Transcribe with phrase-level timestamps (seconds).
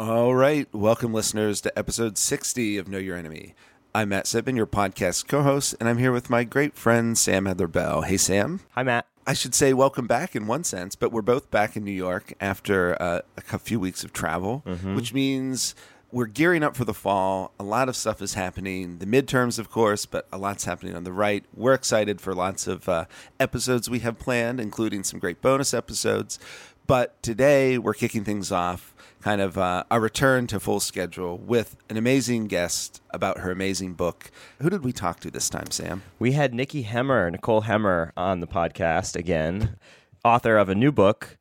[0.00, 0.66] All right.
[0.74, 3.54] Welcome, listeners, to episode 60 of Know Your Enemy.
[3.94, 7.46] I'm Matt Sitman, your podcast co host, and I'm here with my great friend, Sam
[7.46, 8.00] Adler-Bell.
[8.00, 8.60] Hey, Sam.
[8.70, 9.06] Hi, Matt.
[9.26, 12.32] I should say welcome back in one sense, but we're both back in New York
[12.40, 14.60] after uh, a few weeks of travel,
[14.94, 15.74] which means
[16.10, 17.52] we're gearing up for the fall.
[17.60, 19.00] A lot of stuff is happening.
[19.00, 21.44] The midterms, of course, but a lot's happening on the right.
[21.54, 23.04] We're excited for lots of uh,
[23.38, 26.38] episodes we have planned, including some great bonus episodes.
[26.86, 31.76] But today we're kicking things off, kind of uh, a return to full schedule with
[31.88, 34.30] an amazing guest about her amazing book.
[34.60, 36.02] Who did we talk to this time, Sam?
[36.18, 39.76] We had Nikki Hemmer, Nicole Hemmer, on the podcast again,
[40.24, 41.36] author of a new book,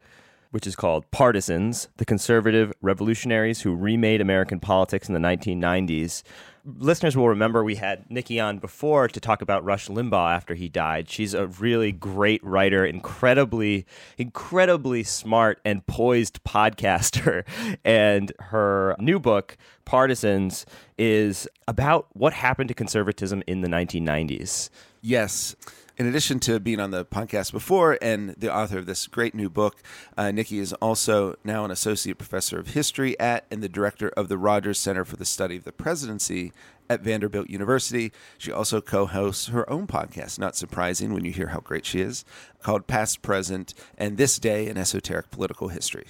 [0.51, 6.23] which is called Partisans The Conservative Revolutionaries Who Remade American Politics in the 1990s.
[6.65, 10.69] Listeners will remember we had Nikki on before to talk about Rush Limbaugh after he
[10.69, 11.09] died.
[11.09, 13.85] She's a really great writer, incredibly,
[14.17, 17.43] incredibly smart and poised podcaster.
[17.83, 20.65] And her new book, Partisans,
[20.97, 24.69] is about what happened to conservatism in the 1990s.
[25.01, 25.55] Yes.
[25.99, 29.49] In addition to being on the podcast before and the author of this great new
[29.49, 29.83] book,
[30.17, 34.29] uh, Nikki is also now an associate professor of history at and the director of
[34.29, 36.53] the Rogers Center for the Study of the Presidency
[36.89, 38.13] at Vanderbilt University.
[38.37, 41.99] She also co hosts her own podcast, not surprising when you hear how great she
[41.99, 42.23] is,
[42.63, 46.05] called Past, Present, and This Day in Esoteric Political History.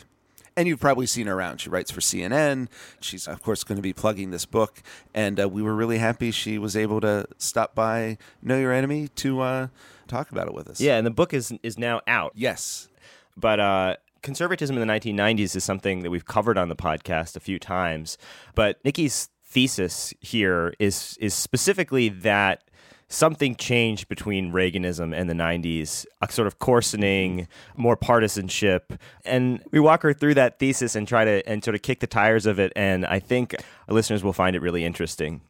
[0.59, 1.61] And you've probably seen her around.
[1.61, 2.67] She writes for CNN.
[2.99, 4.83] She's, of course, going to be plugging this book.
[5.13, 9.07] And uh, we were really happy she was able to stop by Know Your Enemy
[9.15, 9.67] to uh,
[10.09, 10.81] talk about it with us.
[10.81, 12.33] Yeah, and the book is is now out.
[12.35, 12.89] Yes.
[13.37, 17.39] But uh, conservatism in the 1990s is something that we've covered on the podcast a
[17.39, 18.17] few times.
[18.53, 22.65] But Nikki's thesis here is is specifically that
[23.09, 28.93] something changed between Reaganism and the 90s, a sort of coarsening, more partisanship.
[29.25, 32.07] And we walk her through that thesis and try to and sort of kick the
[32.07, 32.71] tires of it.
[32.75, 33.55] And I think
[33.89, 35.41] listeners will find it really interesting.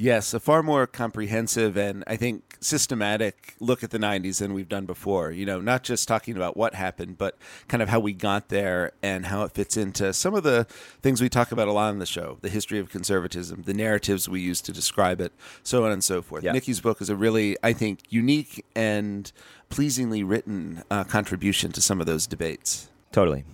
[0.00, 4.66] Yes, a far more comprehensive and I think systematic look at the 90s than we've
[4.66, 5.30] done before.
[5.30, 7.36] You know, not just talking about what happened, but
[7.68, 10.64] kind of how we got there and how it fits into some of the
[11.02, 14.26] things we talk about a lot on the show the history of conservatism, the narratives
[14.26, 16.44] we use to describe it, so on and so forth.
[16.44, 16.52] Yeah.
[16.52, 19.30] Nikki's book is a really, I think, unique and
[19.68, 23.44] pleasingly written uh, contribution to some of those debates Totally.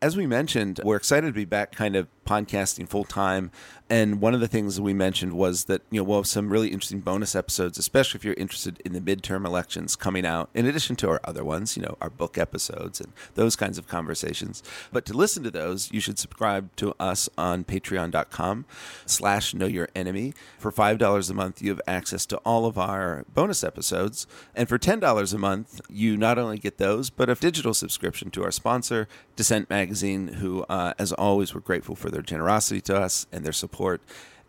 [0.00, 3.50] as we mentioned, we're excited to be back kind of podcasting full time.
[3.88, 6.68] And one of the things we mentioned was that, you know, we'll have some really
[6.68, 10.96] interesting bonus episodes, especially if you're interested in the midterm elections coming out, in addition
[10.96, 14.62] to our other ones, you know, our book episodes and those kinds of conversations.
[14.92, 18.64] But to listen to those, you should subscribe to us on patreon.com
[19.06, 20.34] slash know your enemy.
[20.58, 24.26] For $5 a month, you have access to all of our bonus episodes.
[24.56, 28.42] And for $10 a month, you not only get those, but a digital subscription to
[28.42, 33.26] our sponsor, Dissent Magazine, who, uh, as always, we're grateful for their generosity to us
[33.30, 34.00] and their support.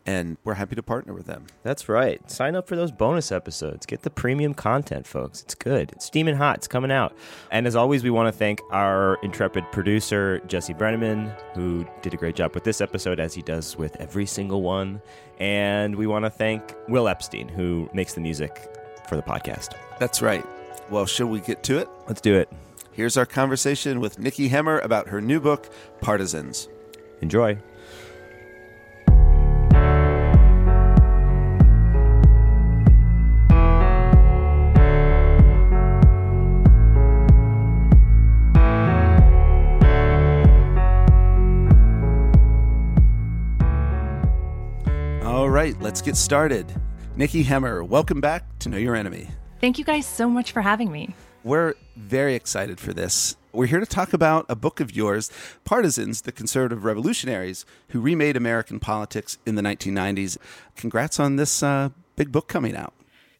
[0.06, 1.48] And we're happy to partner with them.
[1.64, 2.32] That's right.
[2.32, 3.86] Sign up for those bonus episodes.
[3.86, 5.42] Get the premium content, folks.
[5.42, 5.92] It's good.
[5.92, 6.60] It's steaming hot.
[6.60, 7.14] It's coming out.
[7.52, 12.18] And as always, we want to thank our intrepid producer, Jesse Brenneman, who did a
[12.18, 15.02] great job with this episode, as he does with every single one.
[15.40, 18.74] And we want to thank Will Epstein, who makes the music
[19.10, 19.74] for the podcast.
[20.00, 20.46] That's right.
[20.90, 21.90] Well, shall we get to it?
[22.08, 22.50] Let's do it.
[22.94, 26.70] Here's our conversation with Nikki Hemmer about her new book, Partisans.
[27.22, 27.58] Enjoy.
[45.24, 46.74] All right, let's get started.
[47.16, 49.28] Nikki Hemmer, welcome back to Know Your Enemy.
[49.60, 51.16] Thank you guys so much for having me.
[51.44, 53.36] We're very excited for this.
[53.58, 55.32] We're here to talk about a book of yours,
[55.66, 60.38] Partisans, the Conservative Revolutionaries Who Remade American Politics in the 1990s.
[60.76, 62.94] Congrats on this uh, big book coming out.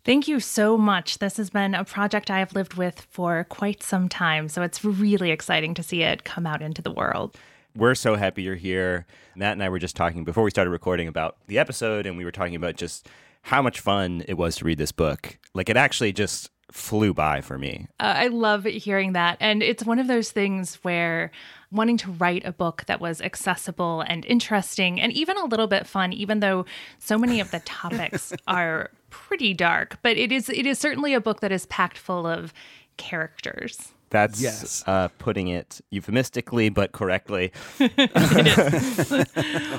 [0.04, 1.20] Thank you so much.
[1.20, 4.84] This has been a project I have lived with for quite some time, so it's
[4.84, 7.36] really exciting to see it come out into the world.
[7.76, 9.06] We're so happy you're here.
[9.36, 12.26] Matt and I were just talking before we started recording about the episode, and we
[12.26, 13.08] were talking about just
[13.44, 15.38] how much fun it was to read this book.
[15.54, 17.88] Like, it actually just flew by for me.
[18.00, 19.38] Uh, I love hearing that.
[19.40, 21.32] And it's one of those things where
[21.72, 25.88] wanting to write a book that was accessible and interesting and even a little bit
[25.88, 26.66] fun, even though
[27.00, 31.22] so many of the topics are pretty dark, but it is it is certainly a
[31.22, 32.54] book that is packed full of
[32.98, 33.94] characters.
[34.10, 34.84] That's Yes.
[34.88, 37.52] uh, putting it euphemistically but correctly.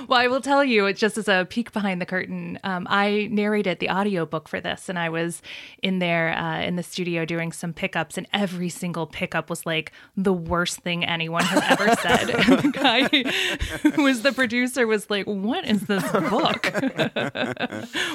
[0.09, 3.29] Well, I will tell you, it's just as a peek behind the curtain, um, I
[3.31, 5.43] narrated the audiobook for this, and I was
[5.83, 9.93] in there uh, in the studio doing some pickups, and every single pickup was like
[10.17, 12.31] the worst thing anyone has ever said.
[12.31, 16.73] and the guy who was the producer was like, What is this book?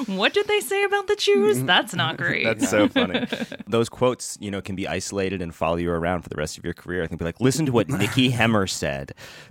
[0.06, 1.62] what did they say about the Jews?
[1.62, 2.44] That's not great.
[2.44, 3.26] That's so funny.
[3.68, 6.64] Those quotes, you know, can be isolated and follow you around for the rest of
[6.64, 7.02] your career.
[7.02, 9.12] I think be like, listen to what Nikki Hemmer said.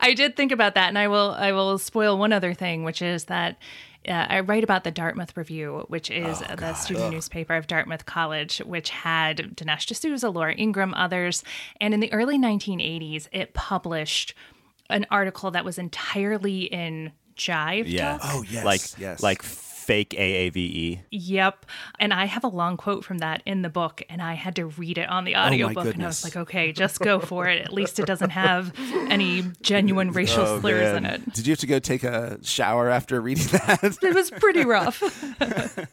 [0.00, 3.02] I did think about that, and I will I will spoil one other thing, which
[3.02, 3.56] is that
[4.08, 8.04] uh, I write about the Dartmouth Review, which is Oh, the student newspaper of Dartmouth
[8.06, 11.42] College, which had Dinesh D'Souza, Laura Ingraham, others,
[11.80, 14.34] and in the early 1980s, it published
[14.90, 18.18] an article that was entirely in jive Yeah.
[18.18, 18.20] talk.
[18.34, 19.22] Oh, yes, Like, yes.
[19.22, 19.42] like
[19.84, 21.00] fake AAVE.
[21.10, 21.66] Yep.
[21.98, 24.66] And I have a long quote from that in the book, and I had to
[24.66, 25.86] read it on the oh audiobook.
[25.94, 27.60] and I Oh was like, okay, just go for it.
[27.62, 28.72] At least it doesn't have
[29.10, 31.32] any genuine racial Oh, slurs in it.
[31.32, 33.98] Did you have to go take a shower after reading that?
[34.02, 35.02] It was pretty rough.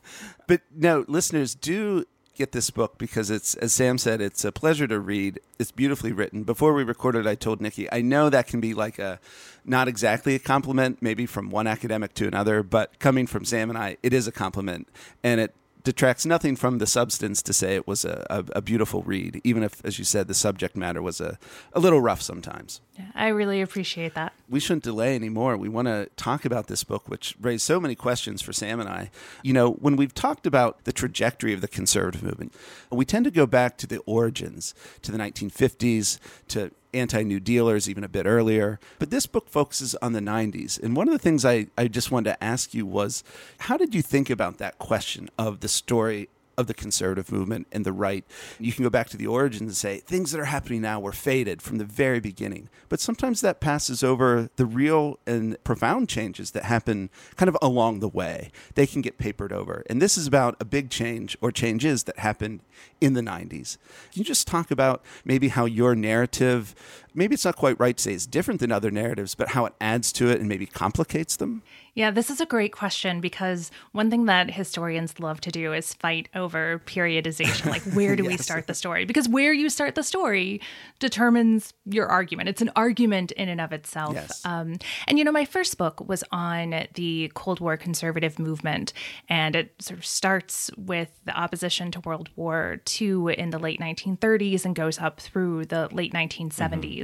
[0.47, 2.05] But no, listeners do
[2.41, 5.39] get this book because it's, as Sam said, it's a pleasure to read.
[5.59, 6.41] It's beautifully written.
[6.41, 9.19] Before we recorded, I told Nikki, I know that can be like a
[9.63, 13.77] not exactly a compliment, maybe from one academic to another, but coming from Sam and
[13.77, 14.87] I, it is a compliment.
[15.23, 15.53] And it
[15.83, 19.63] detracts nothing from the substance to say it was a, a, a beautiful read, even
[19.63, 21.37] if, as you said, the subject matter was a,
[21.73, 22.81] a little rough sometimes.
[22.97, 24.33] Yeah, I really appreciate that.
[24.49, 25.57] we shouldn't delay anymore.
[25.57, 28.89] We want to talk about this book, which raised so many questions for Sam and
[28.89, 29.09] I.
[29.43, 32.53] You know, when we've talked about the trajectory of the conservative movement,
[32.91, 36.19] we tend to go back to the origins, to the 1950s,
[36.49, 38.79] to anti New Dealers, even a bit earlier.
[38.99, 40.81] But this book focuses on the 90s.
[40.81, 43.23] And one of the things I, I just wanted to ask you was
[43.59, 46.29] how did you think about that question of the story?
[46.61, 48.23] Of the conservative movement and the right.
[48.59, 51.11] You can go back to the origins and say things that are happening now were
[51.11, 52.69] fated from the very beginning.
[52.87, 57.99] But sometimes that passes over the real and profound changes that happen kind of along
[57.99, 58.51] the way.
[58.75, 59.83] They can get papered over.
[59.89, 62.59] And this is about a big change or changes that happened
[62.99, 63.79] in the 90s.
[64.11, 66.75] Can you just talk about maybe how your narrative,
[67.13, 69.73] maybe it's not quite right to say it's different than other narratives, but how it
[69.81, 71.63] adds to it and maybe complicates them?
[71.93, 75.93] Yeah, this is a great question because one thing that historians love to do is
[75.93, 77.65] fight over periodization.
[77.65, 79.03] Like, where do we start the story?
[79.03, 80.61] Because where you start the story
[80.99, 82.47] determines your argument.
[82.47, 84.13] It's an argument in and of itself.
[84.13, 84.41] Yes.
[84.45, 84.77] Um,
[85.07, 88.93] and, you know, my first book was on the Cold War conservative movement,
[89.27, 93.81] and it sort of starts with the opposition to World War II in the late
[93.81, 97.00] 1930s and goes up through the late 1970s.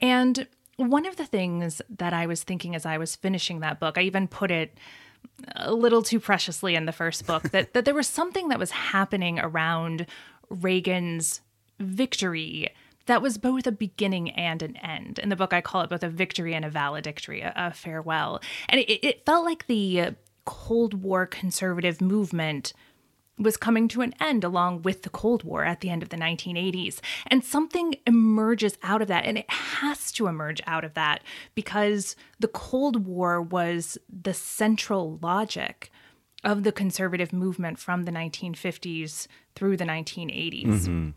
[0.00, 0.46] And
[0.76, 4.02] one of the things that I was thinking as I was finishing that book, I
[4.02, 4.76] even put it
[5.54, 8.70] a little too preciously in the first book that that there was something that was
[8.70, 10.06] happening around
[10.48, 11.40] Reagan's
[11.78, 12.68] victory
[13.06, 15.18] that was both a beginning and an end.
[15.18, 18.40] In the book, I call it both a victory and a valedictory, a, a farewell.
[18.68, 22.72] And it, it felt like the Cold War conservative movement
[23.40, 26.16] was coming to an end along with the Cold War at the end of the
[26.16, 27.00] 1980s.
[27.26, 31.22] And something emerges out of that, and it has to emerge out of that
[31.54, 35.90] because the Cold War was the central logic
[36.44, 40.66] of the conservative movement from the 1950s through the 1980s.
[40.66, 41.10] Mm-hmm.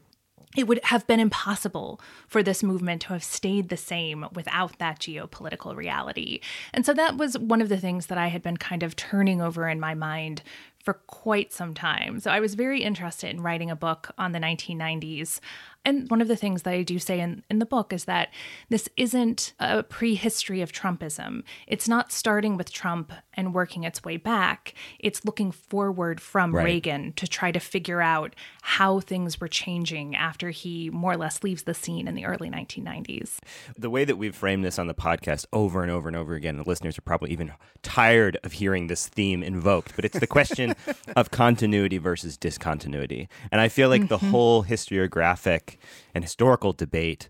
[0.56, 5.00] It would have been impossible for this movement to have stayed the same without that
[5.00, 6.42] geopolitical reality.
[6.74, 9.42] And so that was one of the things that I had been kind of turning
[9.42, 10.44] over in my mind
[10.84, 12.20] for quite some time.
[12.20, 15.40] So I was very interested in writing a book on the 1990s.
[15.86, 18.30] And one of the things that I do say in, in the book is that
[18.70, 21.44] this isn't a prehistory of Trumpism.
[21.68, 24.74] It's not starting with Trump and working its way back.
[25.00, 26.66] It's looking forward from Right.
[26.66, 31.44] Reagan to try to figure out how things were changing after he more or less
[31.44, 33.40] leaves the scene in the early 1990s.
[33.78, 36.58] The way that we've framed this on the podcast over and over and over again,
[36.58, 40.76] the listeners are probably even tired of hearing this theme invoked, but it's the question
[41.16, 43.28] of continuity versus discontinuity.
[43.52, 44.32] And I feel like the mm-hmm.
[44.32, 45.73] whole historiographic
[46.14, 47.30] and historical debate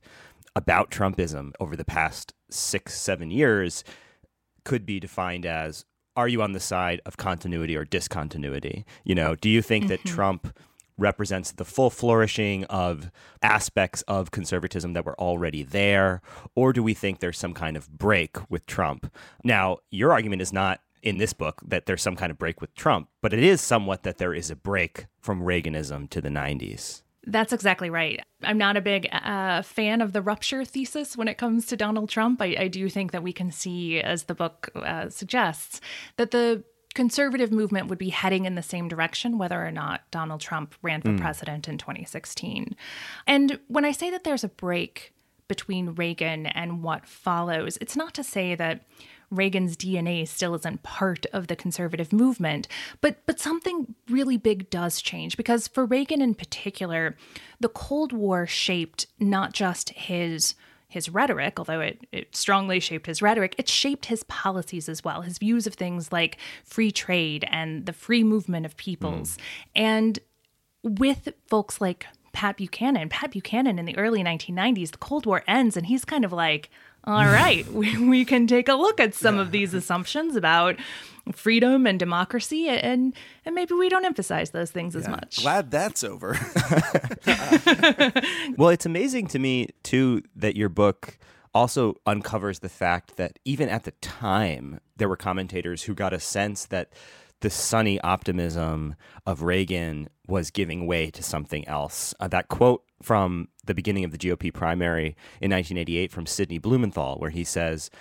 [0.56, 3.84] about Trumpism over the past six, seven years
[4.64, 5.86] could be defined as
[6.16, 8.86] are you on the side of continuity or discontinuity?
[9.04, 10.16] You know, do you think that mm-hmm.
[10.16, 10.60] Trump
[10.98, 13.10] represents the full flourishing of
[13.42, 16.22] aspects of conservatism that were already there?
[16.56, 19.12] Or do we think there's some kind of break with Trump?
[19.44, 22.74] Now, your argument is not in this book that there's some kind of break with
[22.76, 27.02] Trump, but it is somewhat that there is a break from Reaganism to the 90s.
[27.26, 28.22] That's exactly right.
[28.44, 32.10] I'm not a big uh, fan of the rupture thesis when it comes to Donald
[32.10, 32.42] Trump.
[32.42, 35.80] I, I do think that we can see, as the book uh, suggests,
[36.18, 36.64] that the
[36.94, 41.02] conservative movement would be heading in the same direction whether or not Donald Trump ran
[41.02, 41.20] for mm.
[41.20, 42.76] president in 2016.
[43.26, 45.14] And when I say that there's a break
[45.48, 48.86] between Reagan and what follows, it's not to say that
[49.36, 52.68] Reagan's DNA still isn't part of the conservative movement,
[53.02, 57.16] but but something really big does change because for Reagan in particular,
[57.60, 60.56] the Cold War shaped not just his
[60.94, 65.24] his rhetoric, although it, it strongly shaped his rhetoric, it shaped his policies as well,
[65.24, 69.36] his views of things like free trade and the free movement of peoples.
[69.36, 69.40] Mm.
[69.76, 70.20] And
[70.84, 75.76] with folks like Pat Buchanan, Pat Buchanan in the early 1990s, the Cold War ends,
[75.76, 76.70] and he's kind of like,
[77.06, 79.42] all right, we, we can take a look at some yeah.
[79.42, 80.78] of these assumptions about
[81.32, 83.14] freedom and democracy and
[83.46, 85.02] and maybe we don't emphasize those things yeah.
[85.02, 85.42] as much.
[85.42, 86.32] Glad that's over.
[88.58, 91.18] well, it's amazing to me too that your book
[91.54, 96.20] also uncovers the fact that even at the time there were commentators who got a
[96.20, 96.92] sense that
[97.44, 98.96] the sunny optimism
[99.26, 102.14] of Reagan was giving way to something else.
[102.18, 105.08] Uh, that quote from the beginning of the GOP primary
[105.42, 107.92] in 1988 from Sidney Blumenthal, where he says,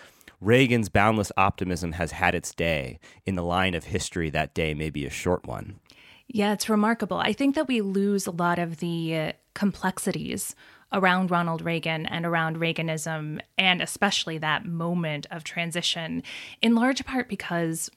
[0.40, 3.00] Reagan's boundless optimism has had its day.
[3.26, 5.80] In the line of history, that day may be a short one.
[6.28, 7.16] Yeah, it's remarkable.
[7.16, 10.54] I think that we lose a lot of the uh, complexities
[10.92, 16.22] around Ronald Reagan and around Reaganism, and especially that moment of transition,
[16.60, 17.90] in large part because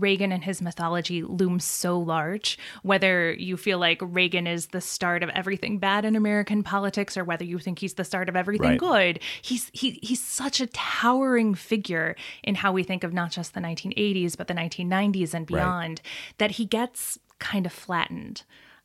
[0.00, 5.22] Reagan and his mythology looms so large, whether you feel like Reagan is the start
[5.22, 8.70] of everything bad in American politics or whether you think he's the start of everything
[8.70, 8.78] right.
[8.78, 9.20] good.
[9.42, 13.60] He's he he's such a towering figure in how we think of not just the
[13.60, 16.36] 1980s but the 1990s and beyond right.
[16.38, 18.42] that he gets kind of flattened.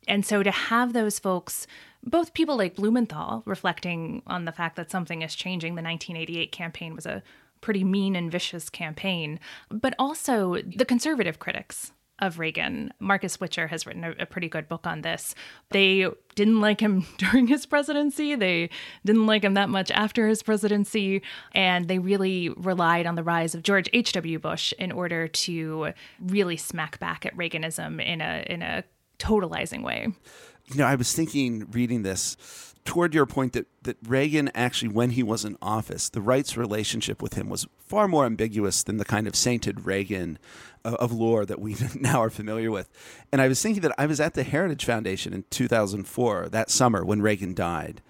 [0.08, 1.66] And so to have those folks
[2.04, 5.76] both people like Blumenthal reflecting on the fact that something is changing.
[5.76, 7.22] The 1988 campaign was a
[7.62, 9.40] pretty mean and vicious campaign,
[9.70, 11.92] but also the conservative critics
[12.22, 12.92] of Reagan.
[13.00, 15.34] Marcus Witcher has written a, a, pretty good book on this.
[15.70, 18.36] They didn't like him during his presidency.
[18.36, 18.70] They
[19.04, 21.22] didn't like him that much after his presidency.
[21.52, 24.38] And they really relied on the rise of George H.W.
[24.38, 28.84] Bush in order to really smack back at Reaganism in a in a
[29.18, 30.08] totalizing way.
[30.66, 35.10] You know, I was thinking reading this toward your point that, that Reagan actually, when
[35.10, 39.04] he was in office, the right's relationship with him was far more ambiguous than the
[39.04, 40.38] kind of sainted Reagan
[40.84, 42.88] of, of lore that we now are familiar with.
[43.30, 47.04] And I was thinking that I was at the Heritage Foundation in 2004, that summer
[47.04, 48.02] when Reagan died.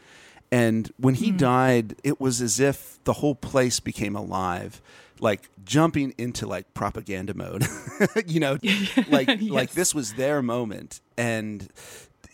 [0.51, 1.39] And when he mm.
[1.39, 4.83] died, it was as if the whole place became alive
[5.23, 7.65] like jumping into like propaganda mode
[8.27, 8.59] you know
[9.09, 9.43] like yes.
[9.43, 11.69] like this was their moment and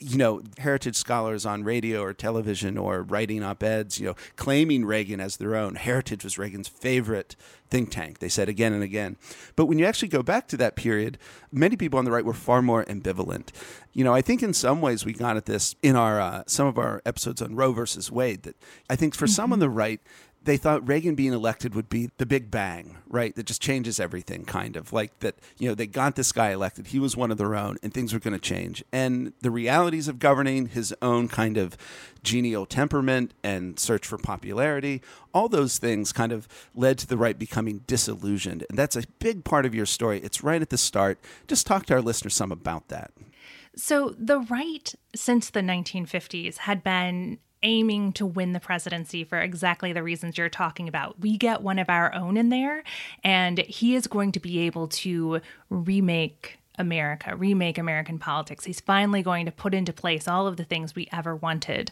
[0.00, 4.84] you know, heritage scholars on radio or television or writing op eds, you know, claiming
[4.84, 5.74] Reagan as their own.
[5.74, 7.36] Heritage was Reagan's favorite
[7.70, 9.16] think tank, they said again and again.
[9.56, 11.18] But when you actually go back to that period,
[11.52, 13.50] many people on the right were far more ambivalent.
[13.92, 16.66] You know, I think in some ways we got at this in our uh, some
[16.66, 18.56] of our episodes on Roe versus Wade that
[18.88, 19.32] I think for mm-hmm.
[19.32, 20.00] some on the right,
[20.42, 23.34] they thought Reagan being elected would be the big bang, right?
[23.34, 25.36] That just changes everything, kind of like that.
[25.58, 26.88] You know, they got this guy elected.
[26.88, 28.82] He was one of their own, and things were going to change.
[28.92, 31.76] And the realities of governing, his own kind of
[32.22, 35.02] genial temperament and search for popularity,
[35.34, 38.64] all those things kind of led to the right becoming disillusioned.
[38.68, 40.20] And that's a big part of your story.
[40.20, 41.18] It's right at the start.
[41.46, 43.10] Just talk to our listeners some about that.
[43.76, 49.92] So, the right since the 1950s had been aiming to win the presidency for exactly
[49.92, 51.20] the reasons you're talking about.
[51.20, 52.82] We get one of our own in there,
[53.24, 58.64] and he is going to be able to remake America, remake American politics.
[58.64, 61.90] He's finally going to put into place all of the things we ever wanted.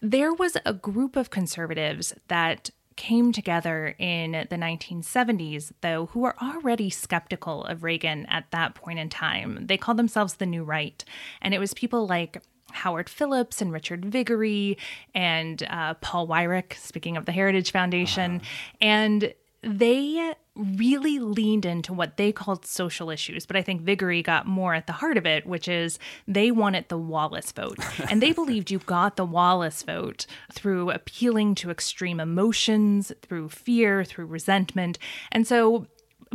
[0.00, 6.36] There was a group of conservatives that came together in the 1970s, though, who were
[6.42, 9.66] already skeptical of Reagan at that point in time.
[9.66, 11.04] They called themselves the New Right.
[11.40, 14.78] And it was people like Howard Phillips and Richard Viguerie
[15.14, 18.36] and uh, Paul Weyrich, speaking of the Heritage Foundation.
[18.36, 18.76] Uh-huh.
[18.80, 24.46] And they really leaned into what they called social issues, but I think Viguerie got
[24.46, 25.98] more at the heart of it, which is
[26.28, 27.78] they wanted the Wallace vote.
[28.10, 34.04] and they believed you got the Wallace vote through appealing to extreme emotions, through fear,
[34.04, 34.98] through resentment.
[35.30, 35.86] And so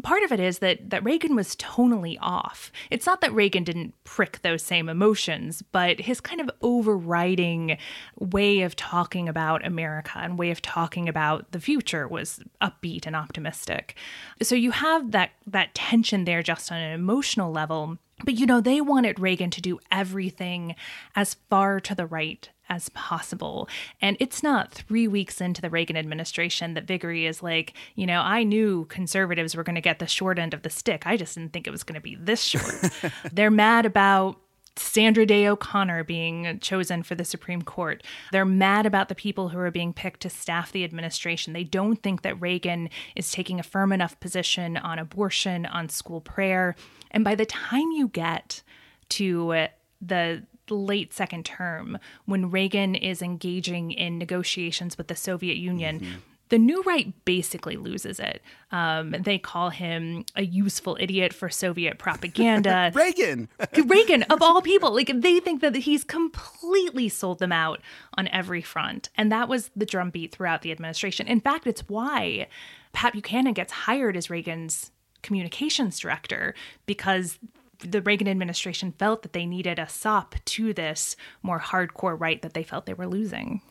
[0.03, 2.71] part of it is that that Reagan was tonally off.
[2.89, 7.77] It's not that Reagan didn't prick those same emotions, but his kind of overriding
[8.19, 13.15] way of talking about America and way of talking about the future was upbeat and
[13.15, 13.95] optimistic.
[14.41, 18.61] So you have that that tension there just on an emotional level But you know,
[18.61, 20.75] they wanted Reagan to do everything
[21.15, 23.69] as far to the right as possible.
[24.01, 28.21] And it's not three weeks into the Reagan administration that Viguerie is like, you know,
[28.21, 31.05] I knew conservatives were going to get the short end of the stick.
[31.05, 32.91] I just didn't think it was going to be this short.
[33.31, 34.39] They're mad about
[34.77, 38.03] Sandra Day O'Connor being chosen for the Supreme Court.
[38.31, 41.53] They're mad about the people who are being picked to staff the administration.
[41.53, 46.21] They don't think that Reagan is taking a firm enough position on abortion, on school
[46.21, 46.75] prayer.
[47.11, 48.63] And by the time you get
[49.09, 49.67] to
[50.01, 56.17] the late second term, when Reagan is engaging in negotiations with the Soviet Union, mm-hmm
[56.49, 58.41] the new right basically loses it.
[58.71, 62.91] Um, they call him a useful idiot for Soviet propaganda.
[62.95, 63.49] Reagan,
[63.85, 67.81] Reagan of all people, like they think that he's completely sold them out
[68.17, 71.27] on every front, and that was the drumbeat throughout the administration.
[71.27, 72.47] In fact, it's why
[72.93, 74.91] Pat Buchanan gets hired as Reagan's
[75.23, 76.53] communications director
[76.85, 77.39] because
[77.79, 82.53] the Reagan administration felt that they needed a sop to this more hardcore right that
[82.53, 83.61] they felt they were losing.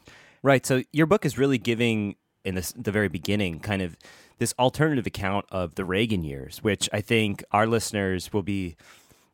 [0.42, 0.64] Right.
[0.64, 2.14] So your book is really giving
[2.46, 3.96] in this, the very beginning, kind of
[4.38, 8.76] this alternative account of the Reagan years, which I think our listeners will be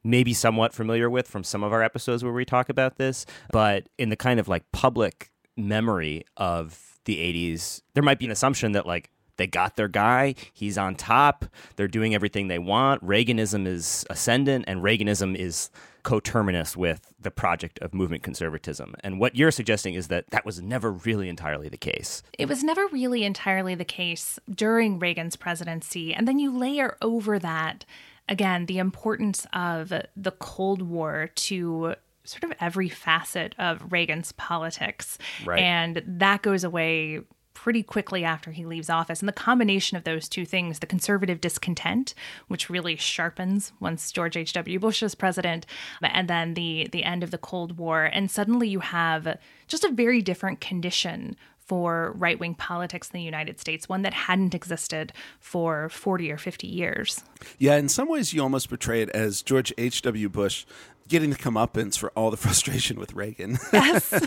[0.04, 3.88] maybe somewhat familiar with from some of our episodes where we talk about this, but
[3.99, 8.73] in the kind of like public memory of the 80s, there might be an assumption
[8.73, 10.35] that like they got their guy.
[10.52, 11.45] He's on top.
[11.76, 13.04] They're doing everything they want.
[13.04, 15.71] Reaganism is ascendant, and Reaganism is
[16.02, 18.94] coterminous with the project of movement conservatism.
[19.00, 22.23] And what you're suggesting is that that was never really entirely the case.
[22.38, 26.12] It was never really entirely the case during Reagan's presidency.
[26.12, 27.85] And then you layer over that,
[28.28, 31.94] again, the importance of the Cold War to
[32.25, 35.18] sort of every facet of Reagan's politics.
[35.44, 35.61] Right.
[35.61, 37.21] And that goes away
[37.62, 39.21] pretty quickly after he leaves office.
[39.21, 42.12] And the combination of those two things, the conservative discontent,
[42.49, 44.81] which really sharpens once George H.W.
[44.81, 45.64] Bush is president,
[46.02, 49.38] and then the the end of the Cold War, and suddenly you have
[49.69, 54.12] just a very different condition for right wing politics in the United States, one that
[54.12, 57.23] hadn't existed for 40 or 50 years.
[57.59, 60.28] Yeah, in some ways, you almost portray it as George H.W.
[60.28, 60.66] Bush
[61.09, 63.59] getting the comeuppance for all the frustration with Reagan.
[63.73, 64.12] yes.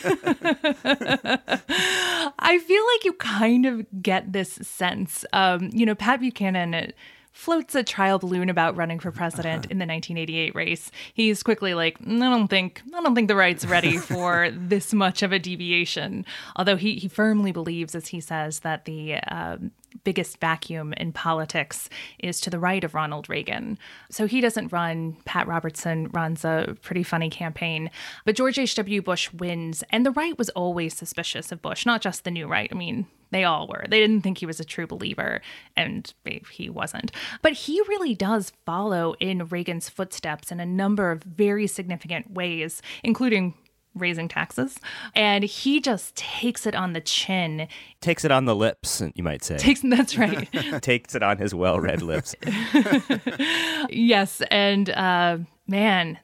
[2.39, 5.25] I feel like you kind of get this sense.
[5.33, 6.93] Um, you know, Pat Buchanan
[7.35, 9.71] floats a trial balloon about running for president uh-huh.
[9.71, 10.89] in the 1988 race.
[11.13, 15.21] He's quickly like, I don't think, I don't think the right's ready for this much
[15.21, 16.25] of a deviation.
[16.55, 19.71] Although he he firmly believes, as he says, that the um,
[20.03, 23.77] biggest vacuum in politics is to the right of Ronald Reagan.
[24.09, 25.17] So he doesn't run.
[25.25, 27.89] Pat Robertson runs a pretty funny campaign.
[28.25, 29.01] But George H.W.
[29.01, 29.83] Bush wins.
[29.89, 32.69] And the right was always suspicious of Bush, not just the new right.
[32.71, 33.85] I mean, they all were.
[33.89, 35.41] They didn't think he was a true believer,
[35.75, 36.13] and
[36.51, 37.11] he wasn't.
[37.41, 42.81] But he really does follow in Reagan's footsteps in a number of very significant ways,
[43.03, 43.55] including
[43.95, 44.77] raising taxes.
[45.15, 47.67] And he just takes it on the chin.
[48.01, 49.57] Takes it on the lips, you might say.
[49.57, 50.49] Takes that's right.
[50.81, 52.35] takes it on his well-read lips.
[53.89, 56.19] yes, and uh, man,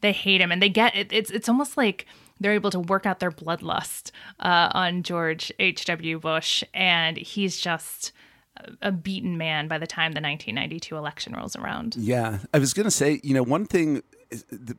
[0.00, 2.06] they hate him, and they get it, it's it's almost like
[2.40, 6.18] they're able to work out their bloodlust uh, on George H.W.
[6.18, 8.12] Bush, and he's just
[8.80, 11.96] a beaten man by the time the 1992 election rolls around.
[11.96, 14.02] Yeah, I was going to say, you know, one thing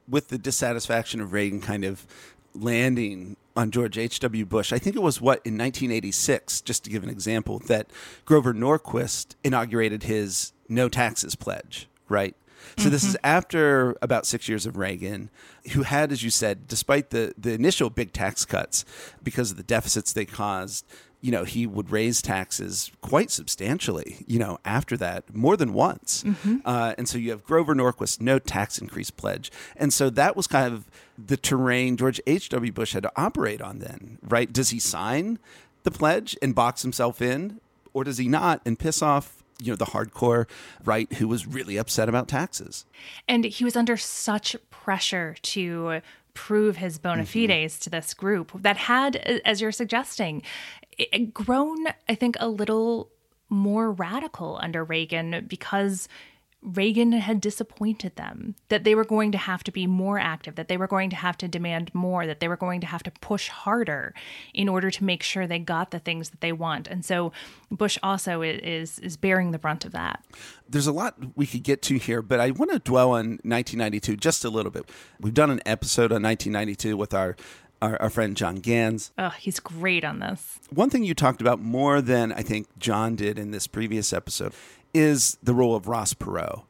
[0.08, 2.06] with the dissatisfaction of Reagan kind of
[2.54, 4.46] landing on George H.W.
[4.46, 4.74] Bush.
[4.74, 7.88] I think it was what in 1986, just to give an example, that
[8.26, 12.36] Grover Norquist inaugurated his no taxes pledge, right?
[12.78, 12.92] So mm-hmm.
[12.92, 13.26] this is mm-hmm.
[13.26, 15.30] after about six years of Reagan,
[15.74, 18.86] who had, as you said, despite the the initial big tax cuts
[19.22, 20.86] because of the deficits they caused,
[21.24, 26.22] you know, he would raise taxes quite substantially, you know, after that, more than once.
[26.24, 26.58] Mm-hmm.
[26.66, 29.50] Uh, and so you have Grover Norquist, no tax increase pledge.
[29.78, 32.74] And so that was kind of the terrain George H.W.
[32.74, 34.52] Bush had to operate on then, right?
[34.52, 35.40] Does he sign
[35.84, 37.62] the pledge and box himself in,
[37.94, 40.48] or does he not and piss off you know the hardcore
[40.84, 42.86] right who was really upset about taxes
[43.30, 46.02] and he was under such pressure to
[46.34, 47.48] prove his bona mm-hmm.
[47.48, 47.82] fides mm-hmm.
[47.82, 50.42] to this group that had as you're suggesting
[51.34, 53.10] grown, I think, a little
[53.50, 56.08] more radical under Reagan because
[56.64, 60.68] Reagan had disappointed them, that they were going to have to be more active, that
[60.68, 63.12] they were going to have to demand more, that they were going to have to
[63.22, 64.14] push harder
[64.54, 66.88] in order to make sure they got the things that they want.
[66.88, 67.32] And so
[67.70, 70.24] Bush also is is bearing the brunt of that.
[70.68, 74.16] There's a lot we could get to here, but I want to dwell on 1992
[74.16, 74.90] just a little bit.
[75.20, 77.36] We've done an episode on 1992 with our
[77.82, 79.12] our, our friend John Gans.
[79.18, 80.60] Oh, he's great on this.
[80.70, 84.54] One thing you talked about more than I think John did in this previous episode
[84.94, 86.64] is the role of Ross Perot.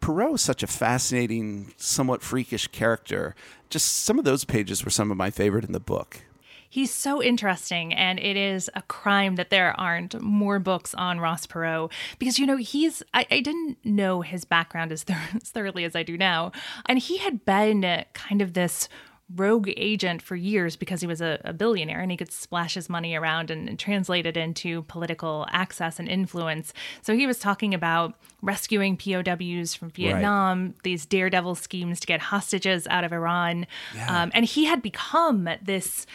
[0.00, 3.34] Perot is such a fascinating, somewhat freakish character.
[3.70, 6.22] Just some of those pages were some of my favorite in the book.
[6.70, 11.46] He's so interesting, and it is a crime that there aren't more books on Ross
[11.46, 15.96] Perot because, you know, he's, I, I didn't know his background as, as thoroughly as
[15.96, 16.52] I do now.
[16.84, 18.88] And he had been kind of this
[19.34, 22.88] rogue agent for years because he was a, a, billionaire and he could splash his
[22.88, 26.72] money around and, and, translate it into political access and influence.
[27.02, 30.82] So he was talking about rescuing POWs from Vietnam, right.
[30.82, 33.66] these daredevil schemes to get hostages out of Iran.
[33.94, 34.22] Yeah.
[34.22, 36.06] Um, and he had become this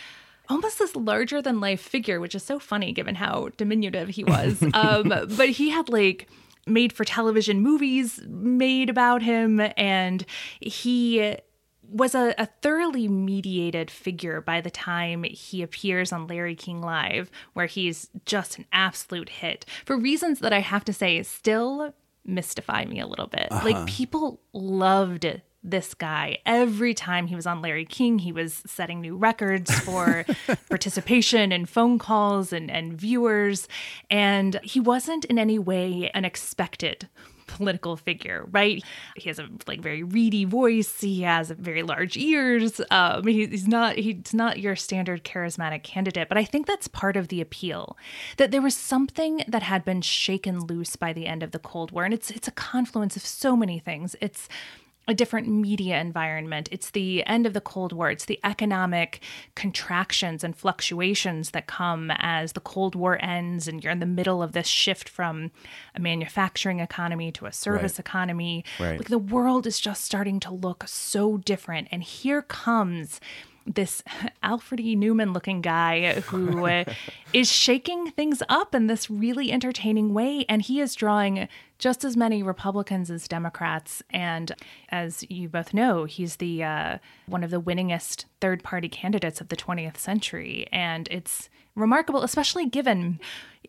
[0.49, 4.63] almost this larger than life figure, which is so funny given how diminutive he was.
[4.73, 6.27] um, but he had like
[6.65, 10.25] made for television movies made about him, and
[10.59, 11.37] he
[11.93, 17.29] was a, a, thoroughly mediated figure by the time he appears on Larry King Live,
[17.53, 21.93] where he's just an absolute hit for reasons that I have to say still
[22.25, 23.47] mystify me a little bit.
[23.51, 23.65] Uh-huh.
[23.65, 26.39] Like people loved this guy.
[26.45, 30.25] Every time he was on Larry King, he was setting new records for
[30.69, 33.67] participation and phone calls and, and viewers.
[34.09, 37.07] And he wasn't in any way unexpected
[37.47, 38.83] political figure, right?
[39.15, 41.01] He has a like very reedy voice.
[41.01, 42.81] He has very large ears.
[42.91, 47.17] Um, he, he's not he's not your standard charismatic candidate, but I think that's part
[47.17, 47.97] of the appeal.
[48.37, 51.91] That there was something that had been shaken loose by the end of the Cold
[51.91, 54.15] War, and it's it's a confluence of so many things.
[54.21, 54.47] It's
[55.07, 56.69] a different media environment.
[56.71, 58.09] It's the end of the Cold War.
[58.09, 59.21] It's the economic
[59.55, 64.41] contractions and fluctuations that come as the Cold War ends and you're in the middle
[64.41, 65.51] of this shift from
[65.93, 67.99] a manufacturing economy to a service right.
[67.99, 68.63] economy.
[68.79, 68.97] Right.
[68.97, 71.89] Like the world is just starting to look so different.
[71.91, 73.19] And here comes
[73.65, 74.03] this
[74.43, 74.95] Alfred E.
[74.95, 76.85] Neuman looking guy who uh,
[77.43, 80.45] shaking things up in this really entertaining way.
[80.47, 81.47] And he is drawing
[81.83, 84.01] just as many Republicans as Democrats.
[84.09, 84.53] And
[84.87, 89.49] as you both know, he's the uh, one of the winningest third party candidates of
[89.49, 90.65] the 20th century.
[90.71, 93.19] And it's remarkable, especially given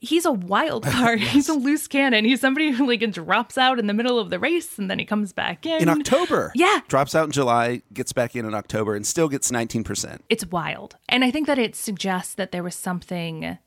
[0.01, 1.19] he's a wild card.
[1.19, 1.33] yes.
[1.33, 2.25] He's a loose cannon.
[2.25, 5.05] He's somebody who like drops out in the middle of the race and then he
[5.05, 6.53] comes back in in October.
[6.55, 10.25] Yeah, drops out in July, gets back in in October, and still gets nineteen percent.
[10.29, 13.59] It's wild, and I think that it suggests that there was something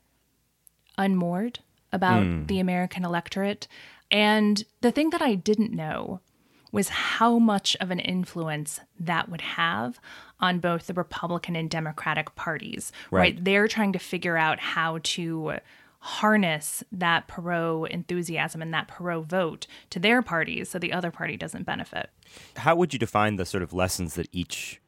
[0.96, 1.58] unmoored
[1.92, 2.46] about mm.
[2.46, 3.68] the American electorate.
[4.10, 6.20] And the thing that I didn't know
[6.72, 10.00] was how much of an influence that would have
[10.40, 12.92] on both the Republican and Democratic parties.
[13.10, 13.20] Right.
[13.20, 13.44] right?
[13.44, 15.58] They're trying to figure out how to
[16.00, 21.36] harness that Perot enthusiasm and that Perot vote to their parties so the other party
[21.36, 22.10] doesn't benefit.
[22.56, 24.80] How would you define the sort of lessons that each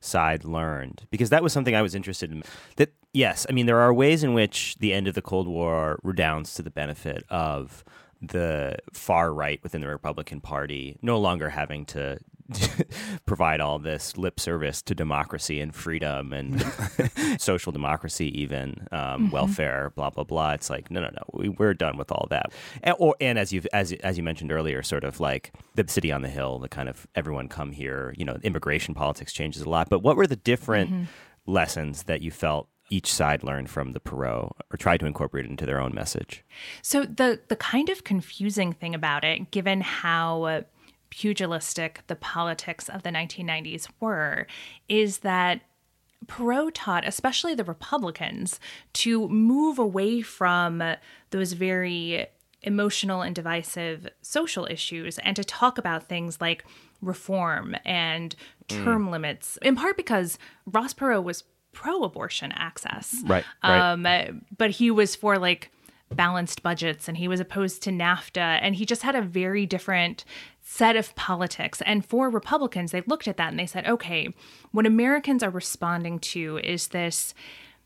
[0.00, 1.06] side learned?
[1.10, 2.42] Because that was something I was interested in.
[2.76, 6.00] That yes, I mean there are ways in which the end of the Cold War
[6.02, 7.84] redounds to the benefit of
[8.22, 12.18] the far right within the Republican Party no longer having to
[13.26, 16.64] provide all this lip service to democracy and freedom and
[17.38, 19.30] social democracy, even um, mm-hmm.
[19.30, 20.52] welfare, blah blah blah.
[20.52, 21.22] It's like no, no, no.
[21.32, 22.52] We, we're done with all that.
[22.82, 26.12] And, or and as you as as you mentioned earlier, sort of like the city
[26.12, 28.14] on the hill, the kind of everyone come here.
[28.16, 29.88] You know, immigration politics changes a lot.
[29.88, 31.04] But what were the different mm-hmm.
[31.46, 35.50] lessons that you felt each side learned from the Perot or tried to incorporate it
[35.50, 36.44] into their own message.
[36.82, 40.64] So the the kind of confusing thing about it, given how
[41.10, 44.46] pugilistic the politics of the 1990s were,
[44.88, 45.62] is that
[46.26, 48.58] Perot taught, especially the Republicans,
[48.94, 50.82] to move away from
[51.30, 52.26] those very
[52.62, 56.64] emotional and divisive social issues and to talk about things like
[57.00, 58.34] reform and
[58.66, 59.10] term mm.
[59.10, 61.44] limits, in part because Ross Perot was
[61.76, 63.16] pro-abortion access.
[63.24, 63.44] Right.
[63.62, 64.32] Um, right.
[64.56, 65.70] but he was for like
[66.10, 70.24] balanced budgets and he was opposed to NAFTA and he just had a very different
[70.62, 71.82] set of politics.
[71.84, 74.32] And for Republicans, they looked at that and they said, okay,
[74.72, 77.34] what Americans are responding to is this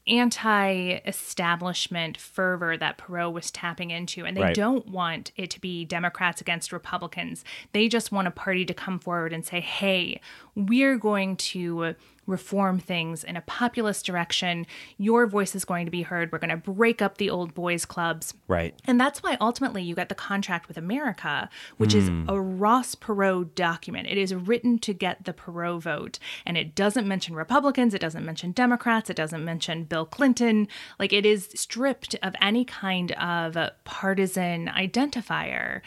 [0.06, 4.24] anti establishment fervor that Perot was tapping into.
[4.24, 4.54] And they right.
[4.54, 7.44] don't want it to be Democrats against Republicans.
[7.72, 10.20] They just want a party to come forward and say, hey,
[10.68, 11.94] we're going to
[12.30, 14.66] reform things in a populist direction.
[14.96, 16.32] Your voice is going to be heard.
[16.32, 18.32] We're going to break up the old boys clubs.
[18.48, 18.74] Right.
[18.84, 21.96] And that's why ultimately you get the contract with America, which mm.
[21.96, 22.24] is hmm.
[22.28, 24.08] a Ross Perot document.
[24.08, 26.18] It is written to get the Perot vote.
[26.46, 30.68] And it doesn't mention Republicans, it doesn't mention Democrats, it doesn't mention Bill Clinton.
[30.98, 35.80] Like it is stripped of any kind of partisan identifier.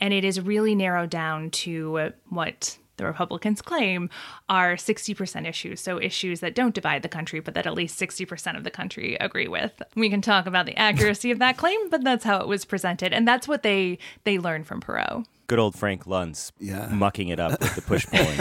[0.00, 4.10] And it is really narrowed down to what the Republicans claim
[4.48, 5.80] are 60% issues.
[5.80, 9.16] So issues that don't divide the country, but that at least 60% of the country
[9.20, 9.82] agree with.
[9.96, 13.12] We can talk about the accuracy of that claim, but that's how it was presented.
[13.12, 15.24] And that's what they they learned from Perot.
[15.50, 16.86] Good old Frank Luntz Yeah.
[16.92, 18.36] mucking it up with the push polling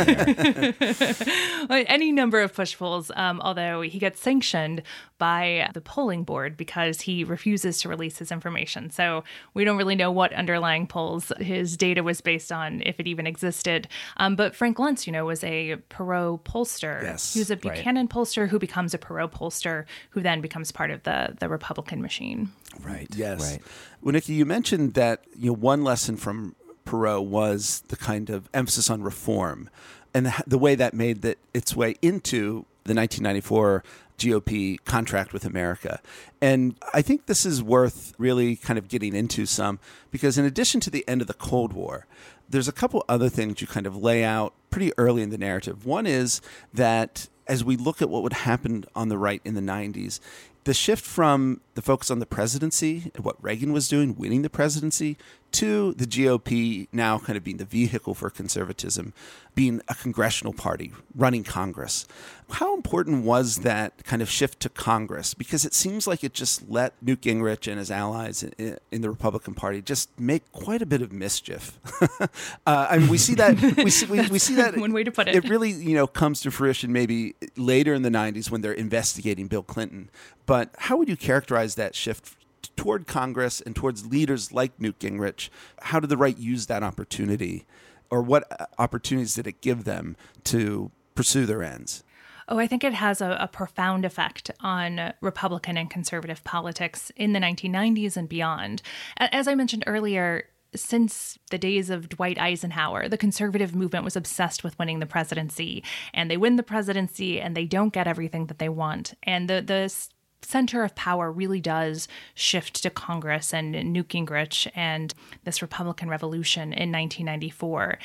[1.67, 1.85] there.
[1.87, 4.83] any number of push polls, um, although he gets sanctioned
[5.17, 8.91] by the polling board because he refuses to release his information.
[8.91, 9.23] So
[9.55, 13.25] we don't really know what underlying polls his data was based on, if it even
[13.27, 13.87] existed.
[14.17, 17.01] Um, but Frank Luntz, you know, was a Perot pollster.
[17.01, 17.61] Yes, He was a right.
[17.73, 22.01] Buchanan pollster who becomes a Perot pollster, who then becomes part of the, the Republican
[22.01, 22.49] machine.
[22.81, 23.07] right.
[23.15, 23.41] Yes.
[23.51, 23.61] Right.
[24.01, 26.55] Well, Nikki, you mentioned that you know one lesson from
[26.89, 29.69] Perot was the kind of emphasis on reform,
[30.13, 33.83] and the, the way that made that its way into the 1994
[34.17, 36.01] GOP contract with America.
[36.41, 39.79] And I think this is worth really kind of getting into some
[40.11, 42.07] because in addition to the end of the Cold War,
[42.49, 45.85] there's a couple other things you kind of lay out pretty early in the narrative.
[45.85, 46.41] One is
[46.73, 50.19] that as we look at what would happen on the right in the 90s,
[50.63, 54.49] the shift from the focus on the presidency and what Reagan was doing, winning the
[54.49, 55.17] presidency,
[55.51, 59.13] to the GOP now kind of being the vehicle for conservatism,
[59.55, 62.05] being a congressional party, running Congress.
[62.51, 65.33] How important was that kind of shift to Congress?
[65.33, 69.09] Because it seems like it just let Newt Gingrich and his allies in, in the
[69.09, 71.79] Republican Party just make quite a bit of mischief.
[72.21, 72.27] uh,
[72.65, 75.27] I mean, we see that we see, we, we see that one way to put
[75.27, 75.35] it.
[75.35, 79.47] It really, you know, comes to fruition maybe later in the '90s when they're investigating
[79.47, 80.09] Bill Clinton.
[80.49, 82.35] But how would you characterize that shift
[82.75, 85.51] toward Congress and towards leaders like Newt Gingrich?
[85.79, 87.67] How did the right use that opportunity,
[88.09, 92.03] or what uh, opportunities did it give them to pursue their ends?
[92.47, 97.33] Oh, I think it has a, a, profound effect on Republican and conservative politics in
[97.33, 98.81] the 1990s and beyond.
[99.17, 104.63] As I mentioned earlier, since the days of Dwight Eisenhower, the conservative movement was obsessed
[104.63, 108.57] with winning the presidency, and they win the presidency and they don't get everything that
[108.57, 109.13] they want.
[109.21, 109.95] And the the
[110.41, 116.73] center of power really does shift to Congress and Newt Gingrich and this Republican Revolution
[116.73, 117.97] in 1994.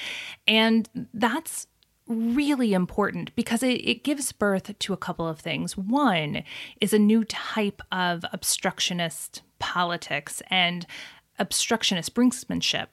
[0.47, 1.67] And that's
[2.07, 5.77] really important because it, it, gives birth to a couple of things.
[5.77, 6.45] One
[6.81, 10.87] is a new type of obstructionist politics and
[11.39, 12.89] obstructionist brinksmanship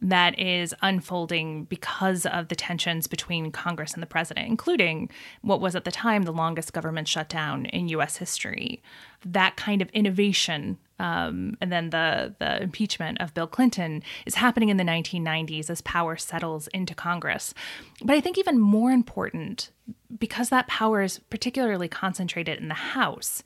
[0.00, 5.10] that is unfolding because of the tensions between Congress and the president, including
[5.42, 8.16] what was at the time the longest government shutdown in U.S.
[8.16, 8.82] history.
[9.24, 14.68] That kind of innovation um, and then the the impeachment of Bill Clinton is happening
[14.68, 17.54] in the 1990s as power settles into Congress.
[18.02, 19.70] But I think even more important,
[20.18, 23.42] because that power is particularly concentrated in the House,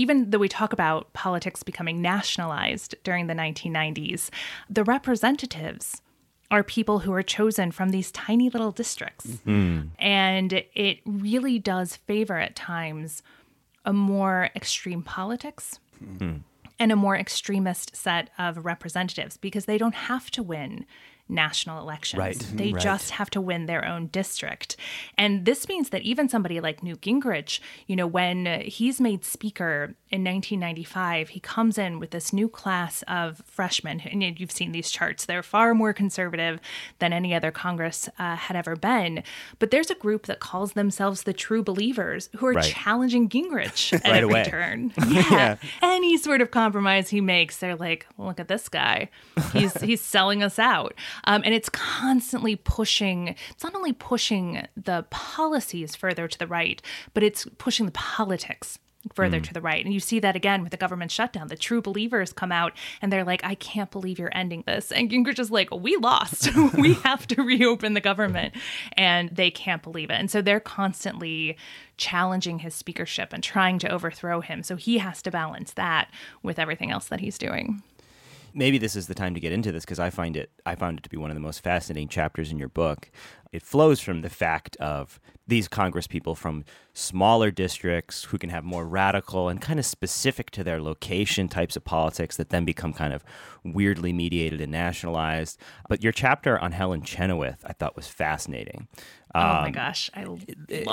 [0.00, 4.30] even though we talk about politics becoming nationalized during the 1990s,
[4.70, 6.00] the representatives
[6.50, 9.26] are people who are chosen from these tiny little districts.
[9.26, 9.88] Mm-hmm.
[9.98, 13.22] And it really does favor at times
[13.84, 15.78] a more extreme politics.
[16.02, 16.38] Mm-hmm
[16.80, 20.86] and a more extremist set of representatives because they don't have to win
[21.30, 22.18] national elections.
[22.18, 22.36] Right.
[22.36, 22.56] Mm-hmm.
[22.56, 22.82] They right.
[22.82, 24.76] just have to win their own district.
[25.16, 29.94] And this means that even somebody like Newt Gingrich, you know, when he's made speaker
[30.10, 34.00] in 1995, he comes in with this new class of freshmen.
[34.00, 35.24] And you've seen these charts.
[35.24, 36.58] They're far more conservative
[36.98, 39.22] than any other Congress uh, had ever been.
[39.60, 42.64] But there's a group that calls themselves the True Believers who are right.
[42.64, 44.44] challenging Gingrich at right every away.
[44.44, 44.92] turn.
[45.10, 45.24] Yeah.
[45.30, 45.56] yeah.
[45.82, 49.10] Any sort of compromise he makes, they're like, look at this guy.
[49.52, 50.94] He's he's selling us out.
[51.24, 56.80] Um, and it's constantly pushing, it's not only pushing the policies further to the right,
[57.12, 58.78] but it's pushing the politics
[59.14, 59.44] further mm.
[59.44, 59.84] to the right.
[59.84, 61.48] And you see that again with the government shutdown.
[61.48, 64.92] The true believers come out and they're like, I can't believe you're ending this.
[64.92, 66.54] And Gingrich is like, we lost.
[66.74, 68.54] we have to reopen the government.
[68.94, 70.14] And they can't believe it.
[70.14, 71.56] And so they're constantly
[71.96, 74.62] challenging his speakership and trying to overthrow him.
[74.62, 76.10] So he has to balance that
[76.42, 77.82] with everything else that he's doing
[78.54, 80.98] maybe this is the time to get into this because I find it I found
[80.98, 83.10] it to be one of the most fascinating chapters in your book.
[83.52, 88.62] It flows from the fact of these Congress people from smaller districts who can have
[88.62, 92.92] more radical and kind of specific to their location types of politics that then become
[92.92, 93.24] kind of
[93.64, 95.58] weirdly mediated and nationalized.
[95.88, 98.86] But your chapter on Helen Chenoweth I thought was fascinating.
[99.34, 100.44] Um, oh my gosh, I love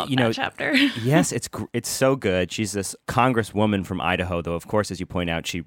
[0.09, 0.75] you know, that chapter.
[1.03, 2.51] yes, it's it's so good.
[2.51, 5.63] She's this congresswoman from Idaho, though of course, as you point out, she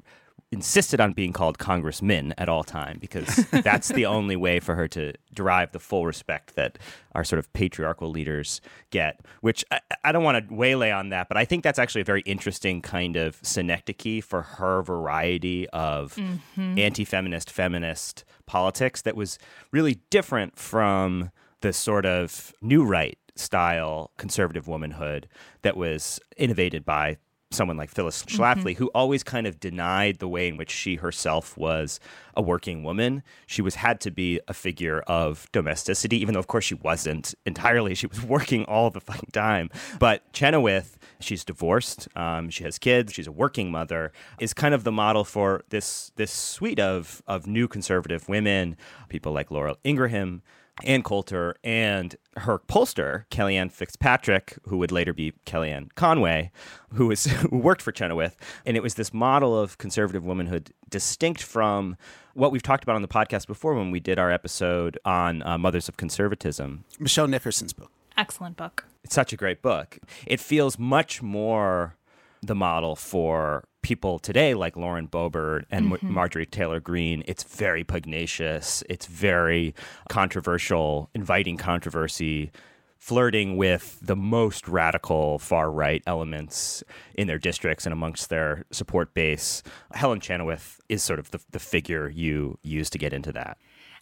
[0.53, 4.89] insisted on being called congressman at all time because that's the only way for her
[4.89, 6.77] to derive the full respect that
[7.15, 8.61] our sort of patriarchal leaders
[8.91, 12.01] get which i, I don't want to waylay on that but i think that's actually
[12.01, 16.79] a very interesting kind of synecdoche for her variety of mm-hmm.
[16.79, 19.39] anti-feminist feminist politics that was
[19.71, 25.29] really different from the sort of new right style conservative womanhood
[25.63, 27.17] that was innovated by
[27.53, 31.57] someone like Phyllis Schlafly, who always kind of denied the way in which she herself
[31.59, 31.99] was
[32.37, 33.25] a working woman.
[33.47, 37.35] She was had to be a figure of domesticity, even though, of course, she wasn't
[37.45, 37.95] entirely.
[37.97, 39.69] She was working all the fucking time.
[39.99, 42.07] But Chenoweth, she's divorced.
[42.15, 43.13] Um, she has kids.
[43.13, 44.13] She's a working mother.
[44.39, 48.77] Is kind of the model for this this suite of of new conservative women,
[49.09, 50.43] people like Laura Ingraham.
[50.85, 56.51] Ann Coulter and her pollster, Kellyanne Fitzpatrick, who would later be Kellyanne Conway,
[56.95, 58.37] who was who worked for Chenoweth.
[58.65, 61.97] And it was this model of conservative womanhood distinct from
[62.35, 65.59] what we've talked about on the podcast before when we did our episode on uh,
[65.59, 66.85] Mothers of Conservatism.
[66.99, 67.91] Michelle Nickerson's book.
[68.17, 68.87] Excellent book.
[69.05, 69.99] It's such a great book.
[70.27, 71.97] It feels much more
[72.43, 76.13] the model for people today like Lauren Boebert and Mm-hmm.
[76.13, 77.23] Marjorie Taylor Greene.
[77.27, 78.83] It's very pugnacious.
[78.89, 79.75] It's very
[80.09, 82.53] controversial, inviting controversy,
[82.99, 89.15] flirting with the most radical far right elements in their districts and amongst their support
[89.15, 89.63] base.
[89.93, 93.57] Helen Chenoweth is sort of the, the figure you use to get into that.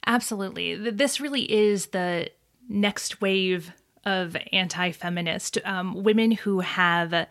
[0.06, 0.74] Absolutely.
[0.74, 2.30] This really is the
[2.68, 3.72] next wave
[4.04, 7.26] of anti feminist um, women who have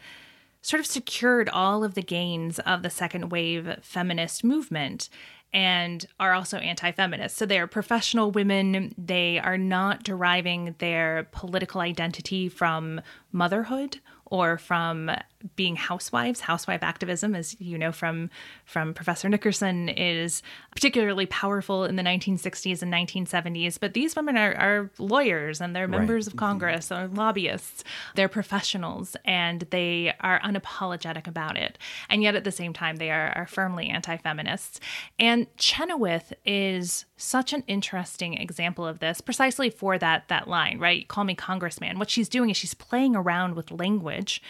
[0.68, 5.08] sort of secured all of the gains of the second wave feminist movement
[5.54, 7.38] and are also anti feminist.
[7.38, 8.94] So they are professional women.
[8.98, 13.00] They are not deriving their political identity from
[13.32, 15.10] motherhood or from
[15.56, 16.40] being housewives.
[16.40, 18.30] Housewife activism, as you know from
[18.66, 23.80] from Professor Nickerson, is particularly powerful in the 1960s and 1970s.
[23.80, 26.40] But these women are, are lawyers and they're members of mm-hmm.
[26.40, 27.84] Congress or lobbyists.
[28.16, 31.78] They're professionals and they are unapologetic about it.
[32.10, 34.80] And yet at the same time, they are, are firmly anti-feminists.
[35.20, 41.08] And Chenoweth is such an interesting example of this, precisely for that that line, right?
[41.08, 42.00] Call me congressman.
[42.00, 44.42] What she's doing is she's playing around with language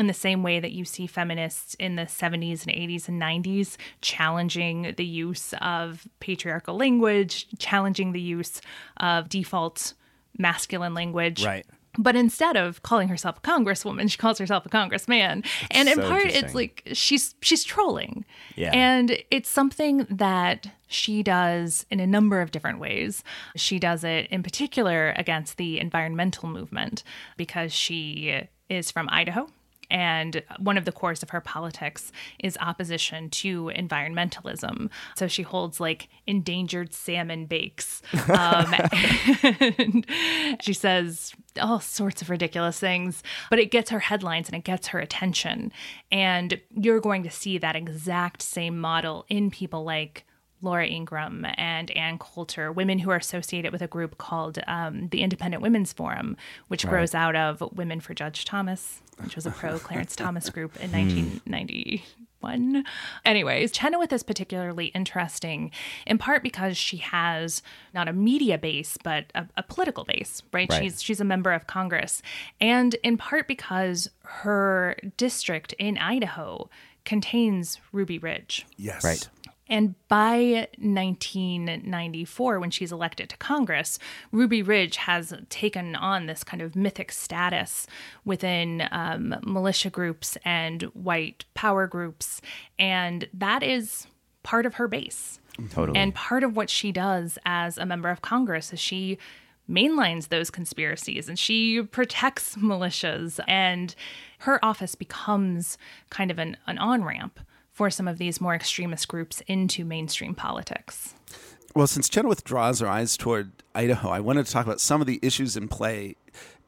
[0.00, 3.76] in the same way that you see feminists in the 70s and 80s and 90s
[4.00, 8.60] challenging the use of patriarchal language, challenging the use
[8.96, 9.94] of default
[10.36, 11.44] masculine language.
[11.44, 11.66] Right.
[11.98, 15.44] But instead of calling herself a congresswoman, she calls herself a congressman.
[15.70, 18.24] and in so part it's like she's she's trolling.
[18.56, 18.70] Yeah.
[18.72, 23.24] And it's something that she does in a number of different ways.
[23.56, 27.02] She does it in particular against the environmental movement
[27.36, 29.48] because she is from Idaho.
[29.90, 34.90] And one of the cores of her politics is opposition to environmentalism.
[35.16, 38.02] So she holds like endangered salmon bakes.
[38.28, 38.74] Um,
[39.42, 40.06] and
[40.60, 44.88] she says all sorts of ridiculous things, but it gets her headlines and it gets
[44.88, 45.72] her attention.
[46.12, 50.24] And you're going to see that exact same model in people like
[50.62, 55.22] Laura Ingraham and Ann Coulter, women who are associated with a group called um, the
[55.22, 56.36] Independent Women's Forum,
[56.68, 60.76] which grows out of Women for Judge Thomas, which was a pro Clarence Thomas group
[60.76, 62.84] in 1991.
[63.24, 65.70] Anyways, Chenoweth is particularly interesting
[66.06, 67.62] in part because she has
[67.94, 70.68] not a media base, but a, a political base, right?
[70.70, 70.82] Right.
[70.82, 72.22] She's she's a member of Congress,
[72.60, 76.68] and in part because her district in Idaho
[77.04, 78.66] contains Ruby Ridge.
[78.76, 79.04] Yes.
[79.04, 79.28] Right.
[79.70, 84.00] And by 1994, when she's elected to Congress,
[84.32, 87.86] Ruby Ridge has taken on this kind of mythic status
[88.24, 92.40] within um, militia groups and white power groups.
[92.80, 94.08] And that is
[94.42, 95.38] part of her base.
[95.70, 95.96] Totally.
[95.98, 99.18] And part of what she does as a member of Congress is she
[99.70, 103.38] mainlines those conspiracies and she protects militias.
[103.46, 103.94] And
[104.40, 105.78] her office becomes
[106.08, 107.38] kind of an, an on ramp
[107.80, 111.14] for some of these more extremist groups into mainstream politics.
[111.74, 115.06] Well, since Chenoweth draws her eyes toward Idaho, I wanted to talk about some of
[115.06, 116.16] the issues in play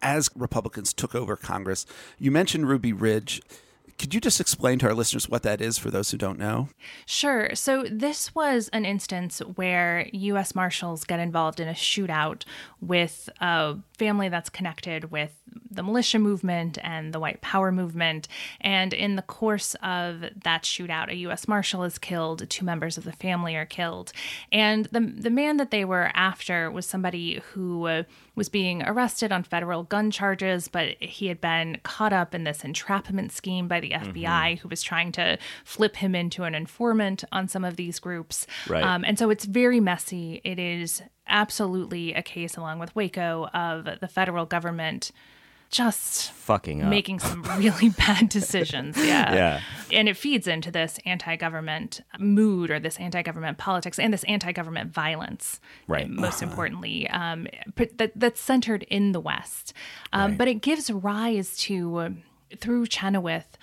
[0.00, 1.84] as Republicans took over Congress.
[2.18, 3.42] You mentioned Ruby Ridge.
[4.02, 6.68] Could you just explain to our listeners what that is for those who don't know?
[7.06, 7.54] Sure.
[7.54, 10.56] So, this was an instance where U.S.
[10.56, 12.42] Marshals get involved in a shootout
[12.80, 15.30] with a family that's connected with
[15.70, 18.26] the militia movement and the white power movement.
[18.60, 21.46] And in the course of that shootout, a U.S.
[21.46, 24.12] Marshal is killed, two members of the family are killed.
[24.50, 28.04] And the, the man that they were after was somebody who
[28.34, 32.64] was being arrested on federal gun charges, but he had been caught up in this
[32.64, 37.46] entrapment scheme by the FBI, who was trying to flip him into an informant on
[37.46, 38.46] some of these groups.
[38.68, 38.82] Right.
[38.82, 40.40] Um, and so it's very messy.
[40.44, 45.12] It is absolutely a case, along with Waco, of the federal government
[45.72, 46.90] just Fucking up.
[46.90, 48.96] making some really bad decisions.
[48.96, 49.34] Yeah.
[49.34, 49.60] Yeah.
[49.90, 54.22] And it feeds into this anti government mood or this anti government politics and this
[54.24, 55.58] anti government violence.
[55.88, 56.08] Right.
[56.08, 57.48] Most importantly, um,
[57.96, 59.72] that, that's centered in the West.
[60.12, 62.10] Um, But it gives rise to, uh,
[62.58, 63.56] through Chenoweth,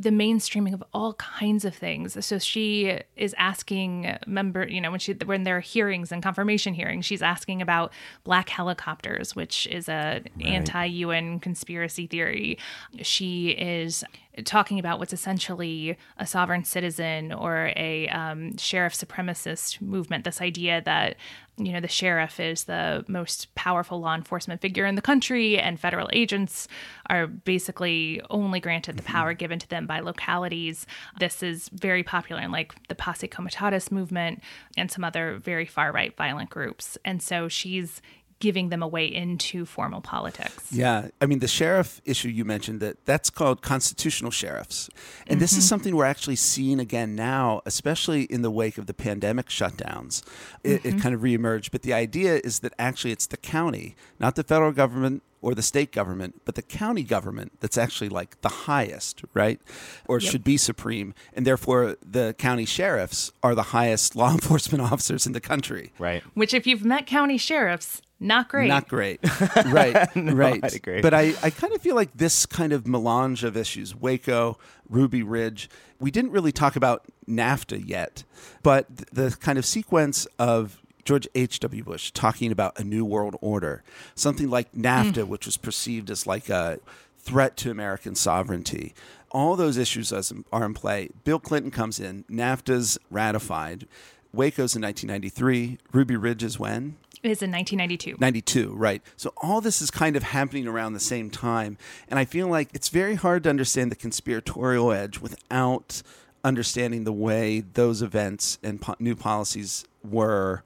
[0.00, 2.24] the mainstreaming of all kinds of things.
[2.24, 6.74] So she is asking member, you know, when she when there are hearings and confirmation
[6.74, 7.92] hearings, she's asking about
[8.24, 10.46] black helicopters, which is a right.
[10.46, 12.58] anti-UN conspiracy theory.
[13.02, 14.04] She is
[14.42, 20.24] talking about what's essentially a sovereign citizen or a um, sheriff supremacist movement.
[20.24, 21.16] This idea that
[21.56, 25.78] you know the sheriff is the most powerful law enforcement figure in the country, and
[25.78, 26.68] federal agents
[27.08, 30.86] are basically only granted the power given to them by localities.
[31.18, 34.42] This is very popular in like the Posse Comitatus movement
[34.76, 36.96] and some other very far right violent groups.
[37.04, 38.00] And so she's
[38.40, 40.72] giving them a way into formal politics.
[40.72, 44.88] Yeah, I mean the sheriff issue you mentioned that that's called constitutional sheriffs.
[45.26, 45.40] And mm-hmm.
[45.40, 45.68] this is mm-hmm.
[45.68, 50.24] something we're actually seeing again now, especially in the wake of the pandemic shutdowns.
[50.64, 50.98] It, mm-hmm.
[50.98, 54.42] it kind of reemerged, but the idea is that actually it's the county, not the
[54.42, 59.22] federal government or the state government, but the county government that's actually like the highest,
[59.34, 59.60] right?
[60.06, 60.30] Or yep.
[60.30, 61.14] should be supreme.
[61.32, 65.92] And therefore, the county sheriffs are the highest law enforcement officers in the country.
[65.98, 66.22] Right.
[66.34, 68.68] Which, if you've met county sheriffs, not great.
[68.68, 69.20] Not great.
[69.66, 70.14] right.
[70.16, 70.60] no, right.
[70.62, 71.00] I'd agree.
[71.00, 74.58] But I, I kind of feel like this kind of melange of issues, Waco,
[74.90, 78.24] Ruby Ridge, we didn't really talk about NAFTA yet,
[78.62, 81.84] but the kind of sequence of George H.W.
[81.84, 83.82] Bush talking about a new world order,
[84.14, 85.28] something like NAFTA, mm.
[85.28, 86.78] which was perceived as like a
[87.18, 88.94] threat to American sovereignty.
[89.30, 91.10] All those issues are in play.
[91.24, 93.86] Bill Clinton comes in, NAFTA's ratified.
[94.32, 95.78] Waco's in 1993.
[95.92, 96.96] Ruby Ridge is when?
[97.22, 98.16] is in 1992.
[98.18, 99.02] 92, right.
[99.16, 101.76] So all this is kind of happening around the same time.
[102.08, 106.02] And I feel like it's very hard to understand the conspiratorial edge without
[106.42, 110.62] understanding the way those events and po- new policies were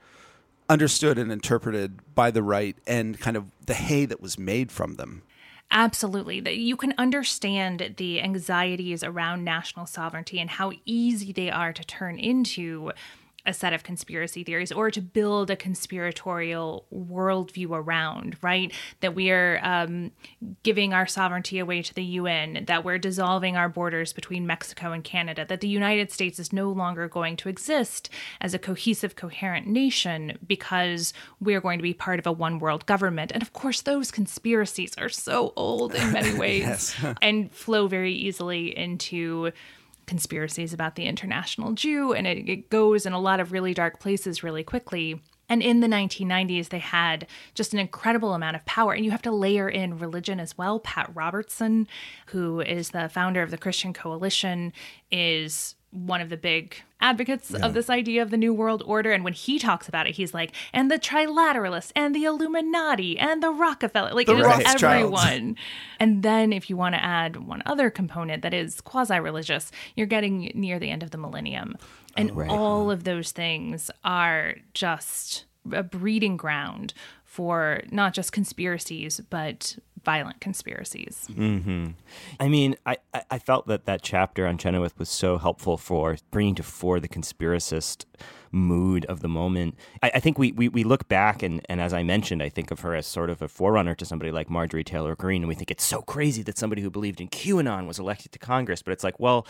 [0.68, 4.94] understood and interpreted by the right and kind of the hay that was made from
[4.94, 5.22] them.
[5.70, 6.40] Absolutely.
[6.40, 11.84] That you can understand the anxieties around national sovereignty and how easy they are to
[11.84, 12.92] turn into
[13.46, 18.72] a set of conspiracy theories or to build a conspiratorial worldview around, right?
[19.00, 20.12] That we are um,
[20.62, 25.04] giving our sovereignty away to the UN, that we're dissolving our borders between Mexico and
[25.04, 28.08] Canada, that the United States is no longer going to exist
[28.40, 32.86] as a cohesive, coherent nation because we're going to be part of a one world
[32.86, 33.30] government.
[33.32, 38.76] And of course, those conspiracies are so old in many ways and flow very easily
[38.76, 39.52] into
[40.06, 44.00] conspiracies about the international Jew, and it, it goes in a lot of really dark
[44.00, 45.20] places really quickly.
[45.48, 48.94] And in the 1990s, they had just an incredible amount of power.
[48.94, 50.80] And you have to layer in religion as well.
[50.80, 51.86] Pat Robertson,
[52.26, 54.72] who is the founder of the Christian Coalition,
[55.10, 57.64] is one of the big advocates yeah.
[57.64, 59.12] of this idea of the New World Order.
[59.12, 63.42] And when he talks about it, he's like, and the Trilateralists, and the Illuminati, and
[63.42, 64.12] the Rockefeller.
[64.12, 65.56] Like, the it is everyone.
[66.00, 70.06] and then if you want to add one other component that is quasi religious, you're
[70.06, 71.76] getting near the end of the millennium.
[71.78, 71.84] Oh,
[72.16, 72.50] and oh, right.
[72.50, 72.92] all uh-huh.
[72.92, 76.92] of those things are just a breeding ground
[77.24, 81.26] for not just conspiracies, but violent conspiracies.
[81.30, 81.88] Mm-hmm.
[82.38, 82.98] I mean, I,
[83.30, 87.08] I felt that that chapter on Chenoweth was so helpful for bringing to fore the
[87.08, 88.04] conspiracist
[88.54, 89.76] mood of the moment.
[90.02, 92.70] I, I think we, we, we look back, and, and as I mentioned, I think
[92.70, 95.54] of her as sort of a forerunner to somebody like Marjorie Taylor Greene, and we
[95.54, 98.82] think it's so crazy that somebody who believed in QAnon was elected to Congress.
[98.82, 99.46] But it's like, well,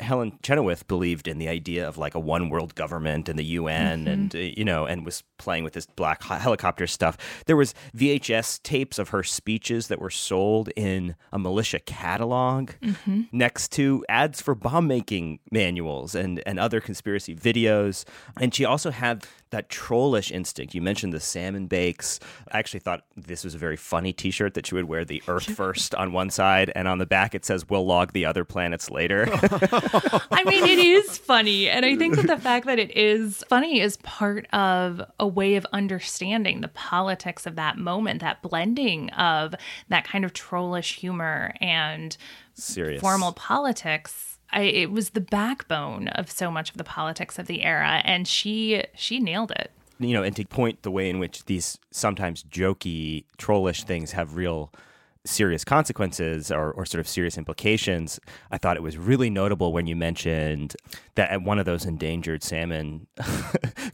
[0.00, 4.00] Helen Chenoweth believed in the idea of like a one world government and the UN,
[4.00, 4.08] mm-hmm.
[4.08, 7.16] and uh, you know, and was playing with this black helicopter stuff.
[7.46, 13.22] There was VHS tapes of her speeches that were sold in a militia catalog mm-hmm.
[13.32, 18.04] next to ads for bomb making manuals and and other conspiracy videos.
[18.40, 20.74] And and she also had that trollish instinct.
[20.74, 22.18] You mentioned the salmon bakes.
[22.50, 25.44] I actually thought this was a very funny T-shirt that she would wear the Earth
[25.44, 28.90] first on one side, and on the back it says "We'll log the other planets
[28.90, 29.28] later."
[30.30, 33.80] I mean, it is funny, and I think that the fact that it is funny
[33.80, 39.54] is part of a way of understanding the politics of that moment, that blending of
[39.90, 42.16] that kind of trollish humor and
[42.54, 47.46] serious formal politics I, it was the backbone of so much of the politics of
[47.46, 49.70] the era, and she she nailed it.
[50.00, 54.36] You know, and to point the way in which these sometimes jokey, trollish things have
[54.36, 54.72] real
[55.24, 58.18] serious consequences or, or sort of serious implications,
[58.50, 60.76] I thought it was really notable when you mentioned
[61.16, 63.06] that at one of those endangered salmon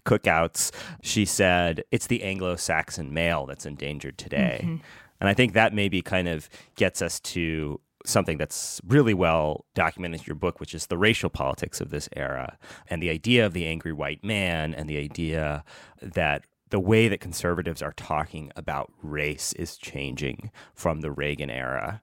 [0.05, 0.71] cookouts,
[1.03, 4.61] she said, It's the Anglo Saxon male that's endangered today.
[4.63, 4.77] Mm-hmm.
[5.21, 10.21] And I think that maybe kind of gets us to something that's really well documented
[10.21, 13.53] in your book, which is the racial politics of this era and the idea of
[13.53, 15.65] the angry white man and the idea
[16.03, 22.01] that the way that conservatives are talking about race is changing from the Reagan era.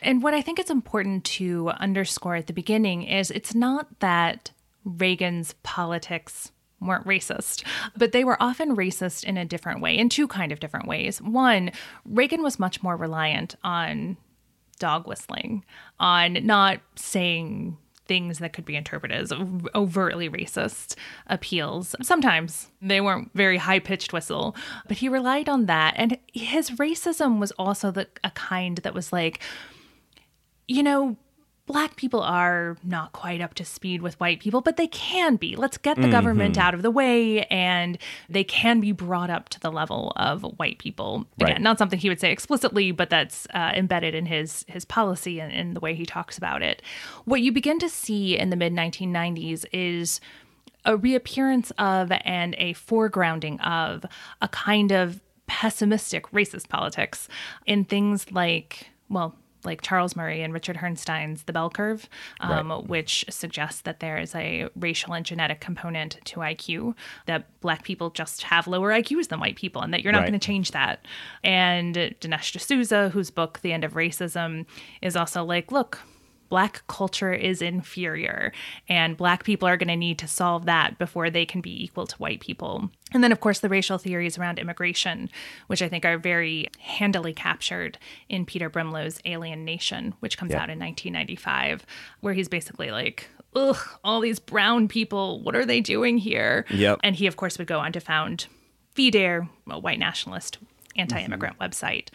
[0.00, 4.50] And what I think it's important to underscore at the beginning is it's not that
[4.84, 7.64] Reagan's politics weren't racist,
[7.96, 11.20] but they were often racist in a different way, in two kind of different ways.
[11.20, 11.70] One,
[12.04, 14.16] Reagan was much more reliant on
[14.84, 15.64] dog whistling,
[15.98, 19.32] on not saying things that could be interpreted as
[19.74, 20.94] overtly racist
[21.26, 21.96] appeals.
[22.02, 24.54] Sometimes they weren't very high pitched whistle,
[24.86, 25.94] but he relied on that.
[25.96, 29.40] And his racism was also the, a kind that was like,
[30.68, 31.16] you know,
[31.66, 35.56] black people are not quite up to speed with white people, but they can be.
[35.56, 36.10] Let's get the mm-hmm.
[36.10, 37.96] government out of the way and
[38.28, 41.26] they can be brought up to the level of white people.
[41.40, 41.60] Again, right.
[41.62, 45.52] not something he would say explicitly, but that's uh, embedded in his his policy and
[45.52, 46.82] in the way he talks about it.
[47.24, 50.20] What you begin to see in the mid 1990s is
[50.84, 54.04] a reappearance of and a foregrounding of
[54.42, 57.28] a kind of pessimistic racist politics
[57.66, 59.34] in things like well
[59.64, 62.08] like Charles Murray and Richard Herrnstein's The Bell Curve,
[62.40, 62.86] um, right.
[62.86, 66.94] which suggests that there is a racial and genetic component to IQ,
[67.26, 70.28] that black people just have lower IQs than white people, and that you're not right.
[70.30, 71.06] going to change that.
[71.42, 74.66] And Dinesh D'Souza, whose book, The End of Racism,
[75.02, 76.00] is also like, look,
[76.54, 78.52] black culture is inferior
[78.88, 82.06] and black people are going to need to solve that before they can be equal
[82.06, 82.88] to white people.
[83.12, 85.30] And then, of course, the racial theories around immigration,
[85.66, 87.98] which I think are very handily captured
[88.28, 91.84] in Peter Brimelow's Alien Nation, which comes out in 1995,
[92.20, 96.66] where he's basically like, ugh, all these brown people, what are they doing here?
[96.70, 97.00] Yep.
[97.02, 98.46] And he, of course, would go on to found
[98.94, 100.58] FIDE, a white nationalist
[100.96, 101.64] anti-immigrant mm-hmm.
[101.64, 102.08] website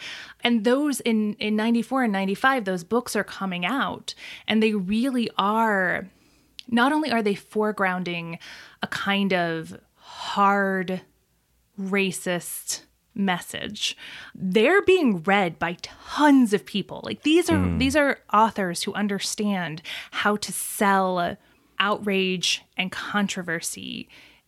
[0.44, 4.14] and those in in 94 and 95 those books are coming out
[4.48, 6.08] and they really are
[6.68, 8.38] not only are they foregrounding
[8.82, 11.02] a kind of hard
[11.80, 12.82] racist
[13.16, 13.98] message
[14.34, 17.80] they're being read by tons of people like these are mm.
[17.80, 21.38] these are authors who understand how to sell
[21.80, 24.08] outrage and controversy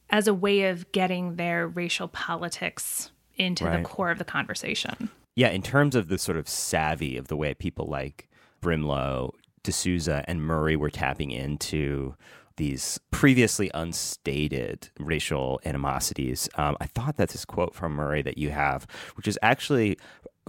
[0.09, 3.11] as a way of getting their racial politics
[3.41, 3.77] into right.
[3.77, 5.09] the core of the conversation.
[5.35, 8.29] Yeah, in terms of the sort of savvy of the way people like
[8.61, 9.31] Brimelow,
[9.63, 12.15] D'Souza, and Murray were tapping into
[12.57, 16.49] these previously unstated racial animosities.
[16.55, 18.85] Um, I thought that this quote from Murray that you have,
[19.15, 19.97] which is actually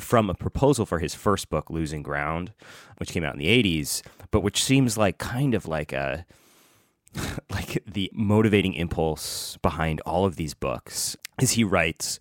[0.01, 2.53] from a proposal for his first book, Losing Ground,
[2.99, 6.27] which came out in the 80s, but which seems like kind of like a
[7.51, 12.19] like the motivating impulse behind all of these books is he writes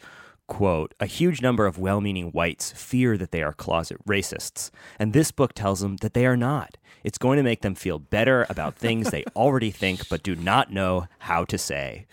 [0.52, 5.14] quote, a huge number of well meaning whites fear that they are closet racists, and
[5.14, 6.76] this book tells them that they are not.
[7.06, 10.70] It's going to make them feel better about things they already think but do not
[10.70, 12.06] know how to say.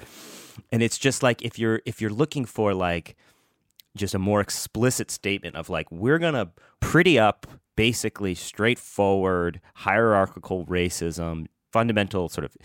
[0.70, 3.16] And it's just like if you're if you're looking for like
[3.96, 10.64] just a more explicit statement of like we're going to pretty up basically straightforward hierarchical
[10.66, 12.56] racism, fundamental sort of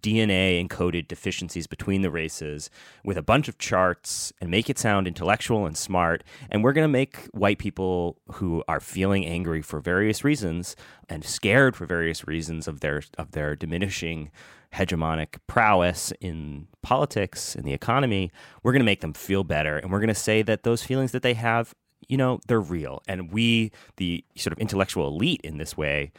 [0.00, 2.70] DNA encoded deficiencies between the races
[3.04, 6.22] with a bunch of charts and make it sound intellectual and smart.
[6.50, 10.76] And we're going to make white people who are feeling angry for various reasons
[11.08, 14.30] and scared for various reasons of their of their diminishing
[14.74, 18.30] hegemonic prowess in politics and the economy,
[18.62, 21.12] we're going to make them feel better and we're going to say that those feelings
[21.12, 21.74] that they have
[22.08, 26.10] you know they're real and we the sort of intellectual elite in this way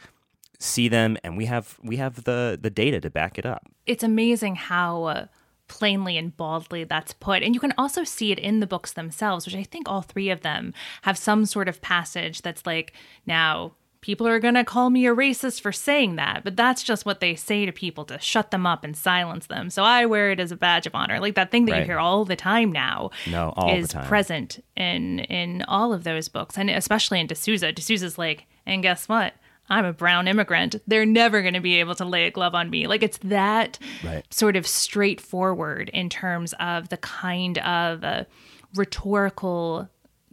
[0.62, 3.68] see them and we have we have the the data to back it up.
[3.86, 5.26] It's amazing how uh,
[5.68, 7.42] plainly and baldly that's put.
[7.42, 10.30] And you can also see it in the books themselves which i think all three
[10.30, 12.92] of them have some sort of passage that's like
[13.26, 17.06] now people are going to call me a racist for saying that but that's just
[17.06, 19.70] what they say to people to shut them up and silence them.
[19.70, 21.18] So i wear it as a badge of honor.
[21.20, 21.80] Like that thing that right.
[21.80, 26.58] you hear all the time now no, is present in in all of those books.
[26.58, 27.72] And especially in D'Souza.
[27.72, 29.34] D'Souza's like and guess what
[29.72, 30.76] I'm a brown immigrant.
[30.86, 32.86] They're never going to be able to lay a glove on me.
[32.86, 34.24] Like it's that right.
[34.32, 38.24] sort of straightforward in terms of the kind of uh,
[38.74, 39.88] rhetorical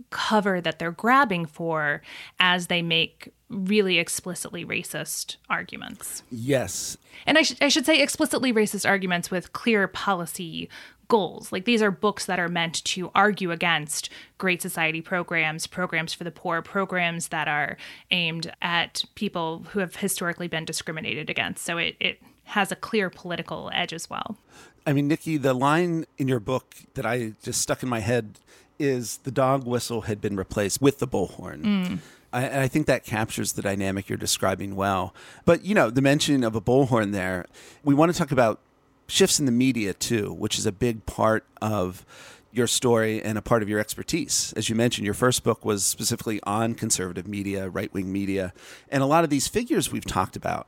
[0.10, 2.02] cover that they're grabbing for
[2.40, 6.24] as they make really explicitly racist arguments.
[6.30, 6.98] Yes.
[7.26, 10.70] And I, sh- I should say explicitly racist arguments with clear policy
[11.10, 11.52] goals.
[11.52, 16.24] Like these are books that are meant to argue against Great Society programs, programs for
[16.24, 17.76] the poor, programs that are
[18.12, 21.66] aimed at people who have historically been discriminated against.
[21.66, 24.38] So it, it has a clear political edge as well.
[24.86, 28.40] I mean, Nikki, the line in your book that I just stuck in my head
[28.80, 31.64] is the dog whistle had been replaced with the bullhorn.
[31.64, 32.00] Mm.
[32.32, 35.14] I, I, think that captures the dynamic you're describing well.
[35.46, 37.46] But, you know, the mention of a bullhorn there,
[37.84, 38.62] we want to talk about
[39.10, 42.06] shifts in the media too, which is a big part of
[42.52, 44.54] your story and a part of your expertise.
[44.56, 48.54] As you mentioned, your first book was specifically on conservative media, right wing media,
[48.90, 50.68] and a lot of these figures we've talked about,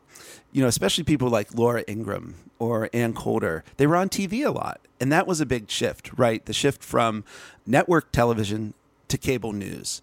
[0.51, 4.51] you know, especially people like Laura Ingraham or Ann Coulter, they were on TV a
[4.51, 4.81] lot.
[4.99, 6.45] And that was a big shift, right?
[6.45, 7.23] The shift from
[7.65, 8.75] network television
[9.07, 10.01] to cable news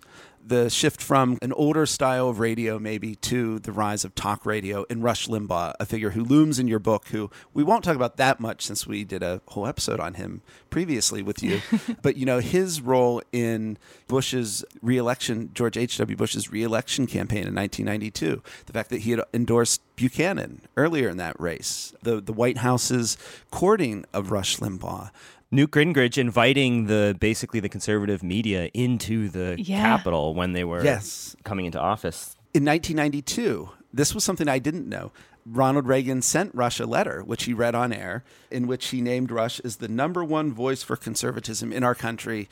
[0.48, 4.84] the shift from an older style of radio maybe to the rise of talk radio
[4.88, 8.16] and Rush Limbaugh, a figure who looms in your book, who we won't talk about
[8.16, 10.40] that much since we did a whole episode on him
[10.70, 11.60] previously with you.
[12.02, 13.76] but you know, his role in
[14.06, 16.16] Bush's reelection, George H.W.
[16.16, 21.38] Bush's reelection campaign in 1992, the fact that he had endorsed Buchanan earlier in that
[21.38, 23.18] race, the the White House's
[23.50, 25.10] courting of Rush Limbaugh,
[25.50, 29.80] Newt Gingrich inviting the basically the conservative media into the Yeah.
[29.82, 31.36] Capitol when they were Yes.
[31.44, 32.34] coming into office.
[32.54, 35.12] in 1992, this was something I didn't know.
[35.46, 39.30] Ronald Reagan sent Rush a letter, which he read on air, in which he named
[39.30, 42.48] Rush as the number one voice for conservatism in our country.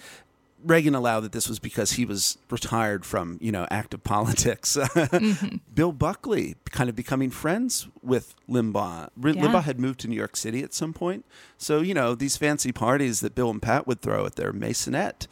[0.64, 4.76] Reagan allowed that this was because he was retired from, you know, active politics.
[4.76, 5.57] Mm-hmm.
[5.74, 9.11] Bill Buckley kind of becoming friends with Limbaugh.
[9.22, 9.32] R- Yeah.
[9.42, 11.24] Limbaugh had moved to New York City at some point.
[11.59, 15.26] So, you know, these fancy parties that Bill and Pat would throw at their maisonette.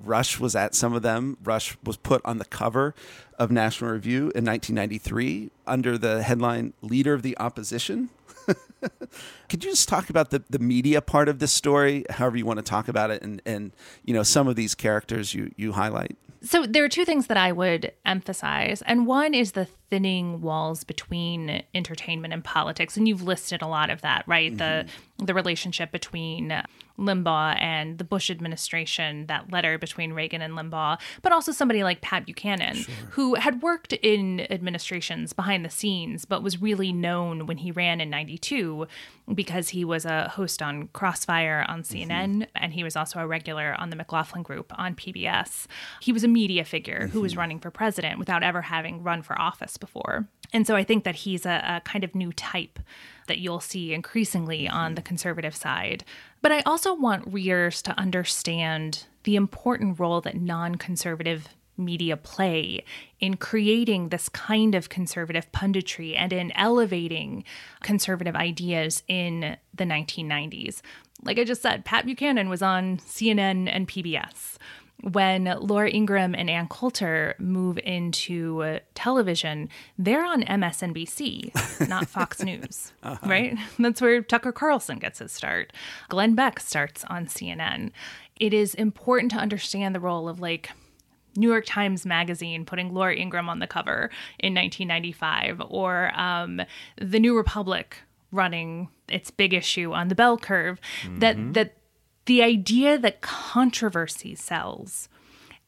[0.00, 1.36] Rush was at some of them.
[1.42, 2.94] Rush was put on the cover
[3.38, 8.08] of National Review in 1993 under the headline Leader of the Opposition.
[9.48, 12.58] Could you just talk about the, the media part of this story, however you want
[12.58, 13.72] to talk about it, and, and
[14.04, 16.16] you know some of these characters you, you highlight?
[16.42, 20.84] So there are two things that I would emphasize, and one is the thinning walls
[20.84, 24.56] between entertainment and politics, and you've listed a lot of that, right?
[24.56, 25.24] The mm-hmm.
[25.24, 26.62] the relationship between
[26.98, 32.00] Limbaugh and the Bush administration, that letter between Reagan and Limbaugh, but also somebody like
[32.00, 32.76] Pat Buchanan,
[33.10, 38.00] who had worked in administrations behind the scenes, but was really known when he ran
[38.00, 38.86] in '92
[39.34, 42.10] because he was a host on Crossfire on mm-hmm.
[42.10, 45.66] CNN, and he was also a regular on the McLaughlin Group on PBS.
[46.00, 47.40] He was a media figure who was mm-hmm.
[47.40, 50.28] running for president without ever having run for office before.
[50.52, 52.78] And so I think that he's a, a kind of new type
[53.26, 54.94] that you'll see increasingly on mm-hmm.
[54.96, 56.04] the conservative side.
[56.40, 62.84] But I also want readers to understand the important role that non conservative media play
[63.20, 67.44] in creating this kind of conservative punditry and in elevating
[67.82, 70.80] conservative ideas in the 1990s.
[71.22, 74.56] Like I just said, Pat Buchanan was on CNN and PBS.
[75.02, 82.42] When Laura Ingraham and Ann Coulter move into uh, television, they're on MSNBC, not Fox
[82.42, 82.92] News,
[83.24, 83.56] right?
[83.78, 85.72] That's where Tucker Carlson gets his start.
[86.08, 87.92] Glenn Beck starts on CNN.
[88.36, 90.70] It is important to understand the role of like
[91.36, 96.60] New York Times Magazine putting Laura Ingraham on the cover in 1995, or um,
[97.00, 97.98] the New Republic
[98.32, 100.80] running its big issue on the bell curve.
[101.18, 101.76] That that
[102.28, 105.08] the idea that controversy sells,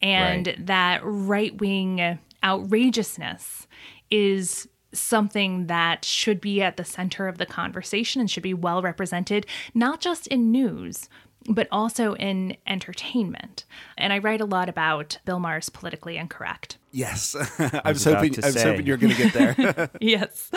[0.03, 0.67] and Right.
[0.67, 3.67] that right wing outrageousness
[4.11, 8.83] is something that should be at the center of the conversation and should be well
[8.83, 11.09] represented, not just in news,
[11.49, 13.65] but also in entertainment.
[13.97, 16.77] And I write a lot about Bill Maher's politically incorrect.
[16.91, 17.35] Yes,
[17.85, 19.91] I was about hoping to I was hoping you're going to get there.
[20.01, 20.51] yes.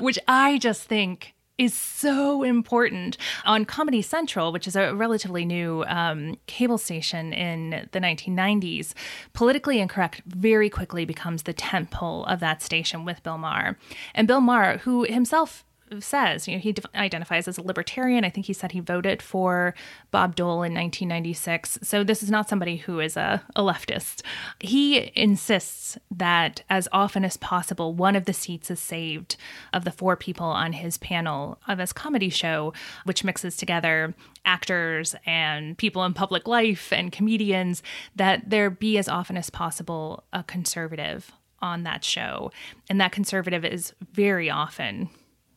[0.00, 5.84] Which I just think is so important on Comedy Central, which is a relatively new
[5.86, 8.92] um, cable station in the 1990s.
[9.32, 13.78] Politically Incorrect very quickly becomes the temple of that station with Bill Maher.
[14.14, 15.64] And Bill Maher, who himself
[16.00, 18.24] says, you know, he def- identifies as a libertarian.
[18.24, 19.74] I think he said he voted for
[20.10, 21.80] Bob Dole in 1996.
[21.82, 24.22] So this is not somebody who is a, a leftist.
[24.60, 29.36] He insists that as often as possible, one of the seats is saved
[29.72, 32.72] of the four people on his panel of his comedy show,
[33.04, 34.14] which mixes together
[34.44, 37.82] actors and people in public life and comedians,
[38.16, 42.50] that there be as often as possible a conservative on that show.
[42.90, 45.08] And that conservative is very often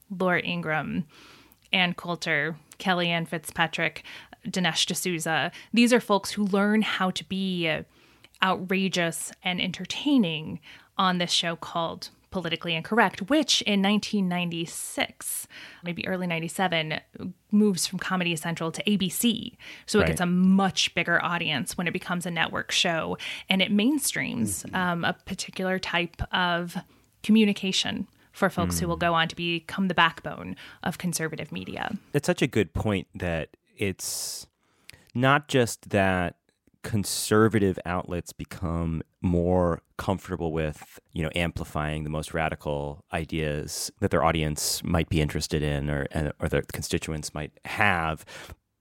[0.10, 1.06] Laura Ingraham,
[1.74, 4.04] Ann Coulter, Kellyanne Fitzpatrick,
[4.48, 5.52] Dinesh D'Souza.
[5.74, 7.70] These are folks who learn how to be
[8.44, 10.60] outrageous and entertaining
[10.98, 15.48] on this show called Politically Incorrect, which in 1996,
[15.84, 17.00] maybe early 97,
[17.52, 19.56] moves from Comedy Central to ABC.
[19.86, 20.08] So it Right.
[20.10, 23.18] gets a much bigger audience when it becomes a network show
[23.50, 26.78] and it mainstreams um, a particular type of
[27.24, 29.00] communication for folks who will hmm.
[29.00, 31.98] go on to become the backbone of conservative media.
[32.14, 34.48] It's such a good point that it's
[35.16, 36.36] not just that
[36.84, 44.24] conservative outlets become more comfortable with, you know, amplifying the most radical ideas that their
[44.24, 46.06] audience might be interested in or
[46.40, 48.24] or their constituents might have,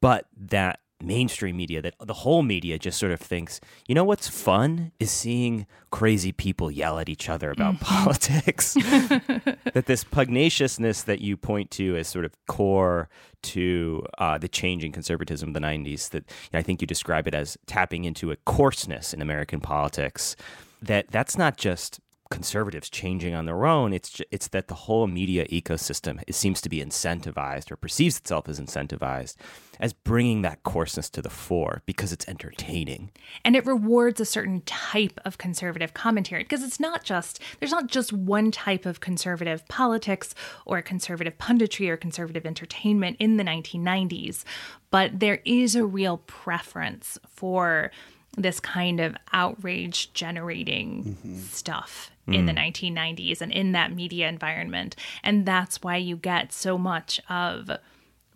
[0.03, 4.29] but that mainstream media, that the whole media just sort of thinks, you know what's
[4.29, 7.85] fun is seeing crazy people yell at each other about mm-hmm.
[8.03, 8.75] politics.
[9.73, 13.09] that this pugnaciousness that you point to as sort of core
[13.43, 17.29] to uh, the in conservatism of the 90s, that you know, I think you describe
[17.29, 20.35] it as tapping into a coarseness in American politics,
[20.83, 22.01] that that's not just
[22.31, 23.93] conservatives changing on their own.
[23.93, 28.49] It's it's that the whole media ecosystem it seems to be incentivized or perceives itself
[28.49, 29.37] as incentivized
[29.79, 33.11] as bringing that coarseness to the fore because it's entertaining.
[33.45, 37.89] And it rewards a certain type of conservative commentary because it's not just there's not
[37.89, 44.45] just one type of conservative politics or conservative punditry or conservative entertainment in the 1990s,
[44.91, 47.91] but there is a real preference for
[48.37, 51.39] this kind of outrage generating mm-hmm.
[51.39, 52.47] stuff in mm.
[52.47, 54.97] the 1990s and in that media environment.
[55.23, 57.71] And that's why you get so much of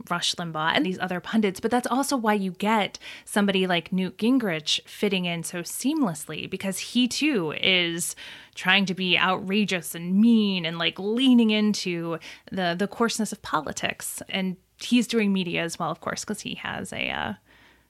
[0.09, 4.17] Rush Limbaugh and these other pundits, but that's also why you get somebody like Newt
[4.17, 8.17] Gingrich fitting in so seamlessly because he too is
[8.55, 12.19] trying to be outrageous and mean and like leaning into
[12.51, 16.55] the the coarseness of politics and he's doing media as well of course because he
[16.55, 17.33] has a uh,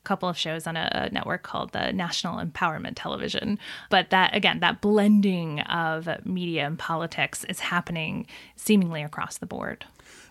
[0.05, 3.59] couple of shows on a, a, network called the National Empowerment Television.
[3.91, 8.27] But that, again, that blending of media and politics is happening
[8.57, 9.85] seemingly across the board.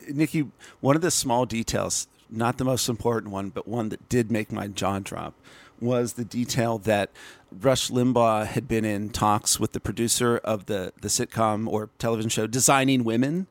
[0.08, 0.48] Nikki,
[0.80, 4.52] one of the small details, not the most important one, but one that did make
[4.52, 5.36] my jaw drop,
[5.80, 7.10] was the detail that
[7.52, 12.30] Rush Limbaugh had been in talks with the producer of the, the sitcom or television
[12.30, 13.48] show Designing Women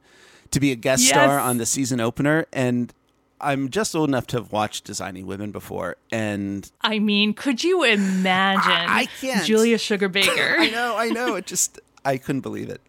[0.51, 1.11] to be a guest yes.
[1.11, 2.47] star on the season opener.
[2.53, 2.93] And
[3.41, 7.85] I'm just old enough to have watched Designing Women before, and I mean, could you
[7.85, 8.71] imagine?
[8.71, 9.47] I, I can't.
[9.47, 10.55] Julia Sugarbaker.
[10.59, 11.35] I know, I know.
[11.37, 12.81] It just I couldn't believe it.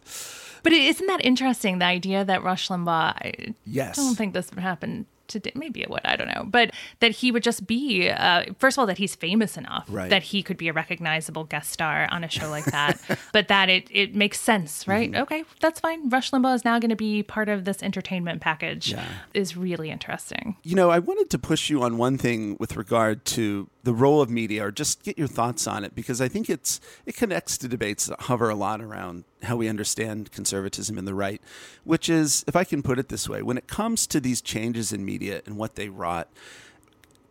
[0.62, 1.78] But isn't that interesting?
[1.78, 3.14] The idea that Rush Limbaugh.
[3.16, 3.96] I yes.
[3.96, 7.42] don't think this happened to maybe it would I don't know, but that he would
[7.42, 10.10] just be uh, first of all that he's famous enough right.
[10.10, 13.00] that he could be a recognizable guest star on a show like that,
[13.32, 15.10] but that it it makes sense, right?
[15.10, 15.22] Mm-hmm.
[15.22, 16.08] Okay, that's fine.
[16.08, 18.92] Rush Limbaugh is now going to be part of this entertainment package.
[18.92, 19.04] Yeah.
[19.34, 20.56] is really interesting.
[20.62, 24.20] You know, I wanted to push you on one thing with regard to the role
[24.20, 27.56] of media, or just get your thoughts on it, because I think it's it connects
[27.58, 31.40] to debates that hover a lot around how we understand conservatism in the right,
[31.84, 34.92] which is, if I can put it this way, when it comes to these changes
[34.92, 36.28] in media and what they wrought,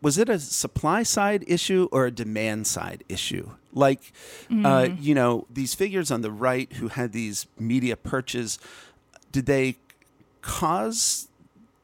[0.02, 3.52] was it a supply side issue or a demand side issue?
[3.74, 4.12] Like,
[4.50, 4.66] mm.
[4.66, 8.58] uh, you know, these figures on the right who had these media perches,
[9.32, 9.78] did they
[10.42, 11.28] cause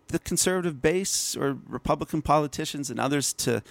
[0.08, 3.62] the conservative base or Republican politicians and others to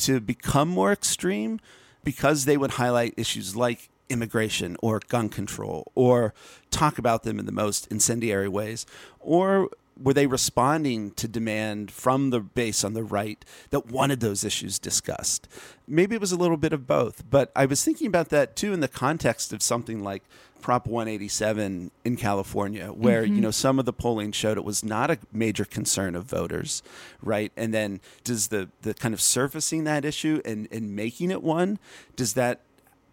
[0.00, 1.60] to become more extreme
[2.04, 6.34] because they would highlight issues like immigration or gun control or
[6.70, 8.86] talk about them in the most incendiary ways?
[9.20, 9.70] Or
[10.02, 14.78] were they responding to demand from the base on the right that wanted those issues
[14.78, 15.48] discussed?
[15.86, 18.72] Maybe it was a little bit of both, but I was thinking about that too
[18.72, 20.22] in the context of something like
[20.60, 23.34] Prop 187 in California, where mm-hmm.
[23.34, 26.82] you know some of the polling showed it was not a major concern of voters,
[27.22, 27.50] right?
[27.56, 31.78] And then does the the kind of surfacing that issue and and making it one
[32.14, 32.60] does that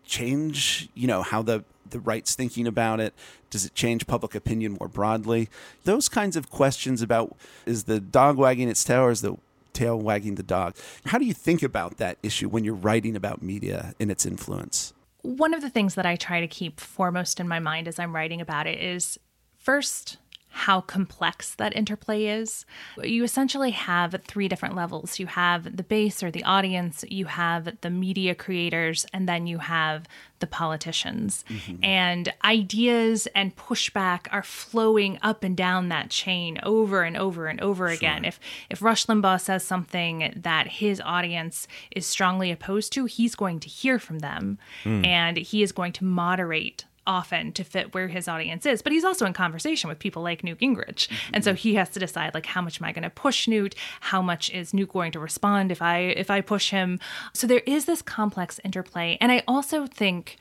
[0.05, 3.13] change, you know, how the the right's thinking about it?
[3.49, 5.49] Does it change public opinion more broadly?
[5.83, 7.35] Those kinds of questions about
[7.65, 9.37] is the dog wagging its tail or is the
[9.73, 10.75] tail wagging the dog?
[11.05, 14.93] How do you think about that issue when you're writing about media and its influence?
[15.21, 18.15] One of the things that I try to keep foremost in my mind as I'm
[18.15, 19.19] writing about it is
[19.57, 20.17] first
[20.49, 22.65] how complex that interplay is.
[23.01, 27.77] You essentially have three different levels you have the base or the audience, you have
[27.81, 30.07] the media creators, and then you have
[30.39, 31.45] the politicians.
[31.47, 31.83] Mm-hmm.
[31.83, 37.61] And ideas and pushback are flowing up and down that chain over and over and
[37.61, 37.95] over sure.
[37.95, 38.25] again.
[38.25, 38.39] If
[38.69, 43.69] if Rush Limbaugh says something that his audience is strongly opposed to, he's going to
[43.69, 45.05] hear from them mm.
[45.05, 48.81] and he is going to moderate often to fit where his audience is.
[48.81, 51.07] But he's also in conversation with people like Newt Gingrich.
[51.07, 51.35] Mm-hmm.
[51.35, 53.73] And so he has to decide like how much am I going to push Newt?
[54.01, 56.99] How much is Newt going to respond if I if I push him?
[57.33, 59.17] So there is this complex interplay.
[59.19, 60.37] And I also think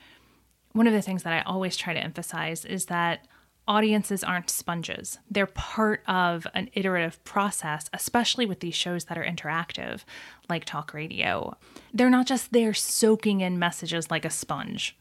[0.73, 3.25] one of the things that I always try to emphasize is that
[3.67, 5.19] audiences aren't sponges.
[5.29, 10.03] They're part of an iterative process, especially with these shows that are interactive,
[10.49, 11.57] like talk radio.
[11.93, 14.95] They're not just there soaking in messages like a sponge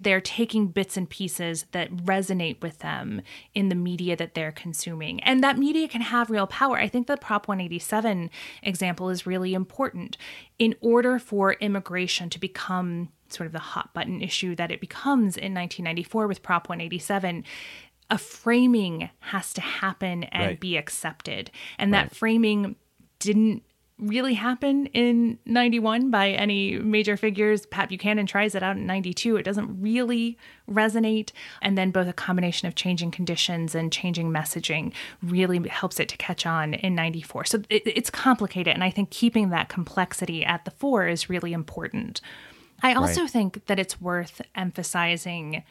[0.00, 3.20] they're taking bits and pieces that resonate with them
[3.54, 5.20] in the media that they're consuming.
[5.22, 6.78] And that media can have real power.
[6.78, 8.30] I think the Prop 187
[8.62, 10.16] example is really important.
[10.58, 15.36] In order for immigration to become sort of the hot button issue that it becomes
[15.36, 17.44] in 1994 with Prop 187,
[18.10, 20.60] a framing has to happen and right.
[20.60, 21.50] be accepted.
[21.78, 22.08] And right.
[22.08, 22.76] that framing
[23.18, 23.62] didn't
[24.00, 27.66] really happen in 91 by any major figures.
[27.66, 29.36] Pat Buchanan tries it out in 92.
[29.36, 30.38] It doesn't really
[30.68, 31.32] resonate.
[31.60, 34.92] And then both a combination of changing conditions and changing messaging
[35.22, 37.44] really helps it to catch on in 94.
[37.44, 38.74] So it, it's complicated.
[38.74, 42.20] And I think keeping that complexity at the fore is really important.
[42.82, 43.30] I also right.
[43.30, 45.62] think that it's worth emphasizing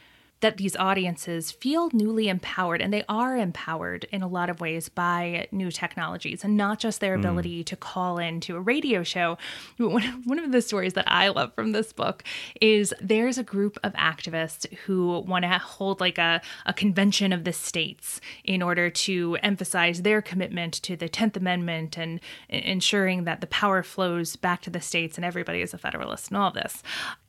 [0.42, 4.88] that these audiences feel newly empowered and they are empowered in a lot of ways
[4.88, 7.22] by new technologies and not just their hmm.
[7.22, 7.66] ability mm.
[7.66, 9.38] to call into a radio show.
[9.78, 12.24] One, one of the stories that I love from this book
[12.62, 17.44] is there's a group of activists who want to hold like a, a convention of
[17.44, 22.20] the states in order to emphasize their commitment to the 10th Amendment and
[22.50, 26.38] ensuring that the power flows back to the states and everybody is a federalist and
[26.38, 26.84] all of this.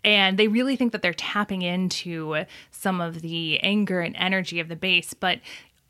[0.04, 4.68] And they really think that they're tapping into some of the anger and energy of
[4.68, 5.14] the base.
[5.14, 5.40] But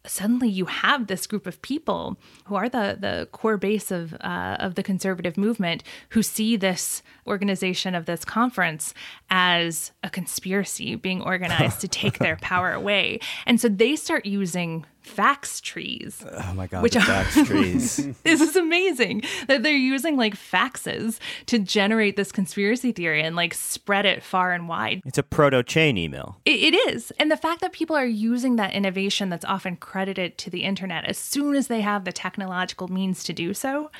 [0.06, 4.56] suddenly you have this group of people who are the the core base of uh,
[4.58, 8.94] of the conservative movement who see this organization of this conference
[9.30, 14.84] as a conspiracy being organized to take their power away and so they start using
[15.00, 16.24] fax trees.
[16.30, 17.96] Oh my god, which are, fax trees.
[18.22, 23.54] this is amazing that they're using like faxes to generate this conspiracy theory and like
[23.54, 25.02] spread it far and wide.
[25.04, 26.38] It's a proto chain email.
[26.44, 27.10] It, it is.
[27.18, 31.04] And the fact that people are using that innovation that's often credited to the internet
[31.04, 33.90] as soon as they have the technological means to do so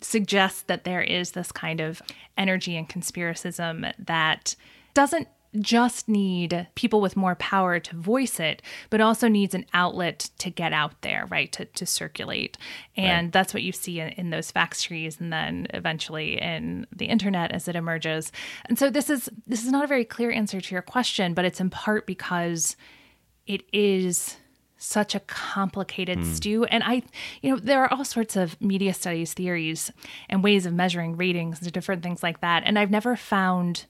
[0.00, 2.02] suggests that there is this kind of
[2.36, 4.54] energy and conspiracism that
[4.94, 5.28] doesn't
[5.60, 10.50] just need people with more power to voice it, but also needs an outlet to
[10.50, 11.52] get out there, right?
[11.52, 12.58] To, to circulate.
[12.96, 13.32] And right.
[13.32, 17.52] that's what you see in, in, those fax trees and then eventually in the internet
[17.52, 18.32] as it emerges.
[18.66, 21.44] And so this is this is not a very clear answer to your question, but
[21.44, 22.76] it's in part because
[23.46, 24.36] it is
[24.76, 26.34] such a complicated mm.
[26.34, 26.64] stew.
[26.64, 27.02] And I,
[27.42, 29.92] you know, there are all sorts of media studies theories
[30.28, 32.64] and ways of measuring ratings and different things like that.
[32.66, 33.86] And I've never found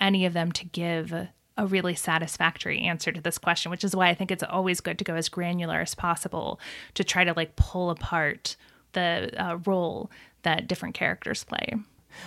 [0.00, 1.12] any of them to give
[1.56, 4.98] a really satisfactory answer to this question, which is why I think it's always good
[4.98, 6.58] to go as granular as possible
[6.94, 8.56] to try to like pull apart
[8.92, 10.10] the uh, role
[10.42, 11.74] that different characters play.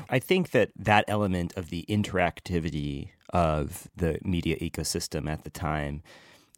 [0.10, 6.02] I think that that element of the interactivity of the media ecosystem at the time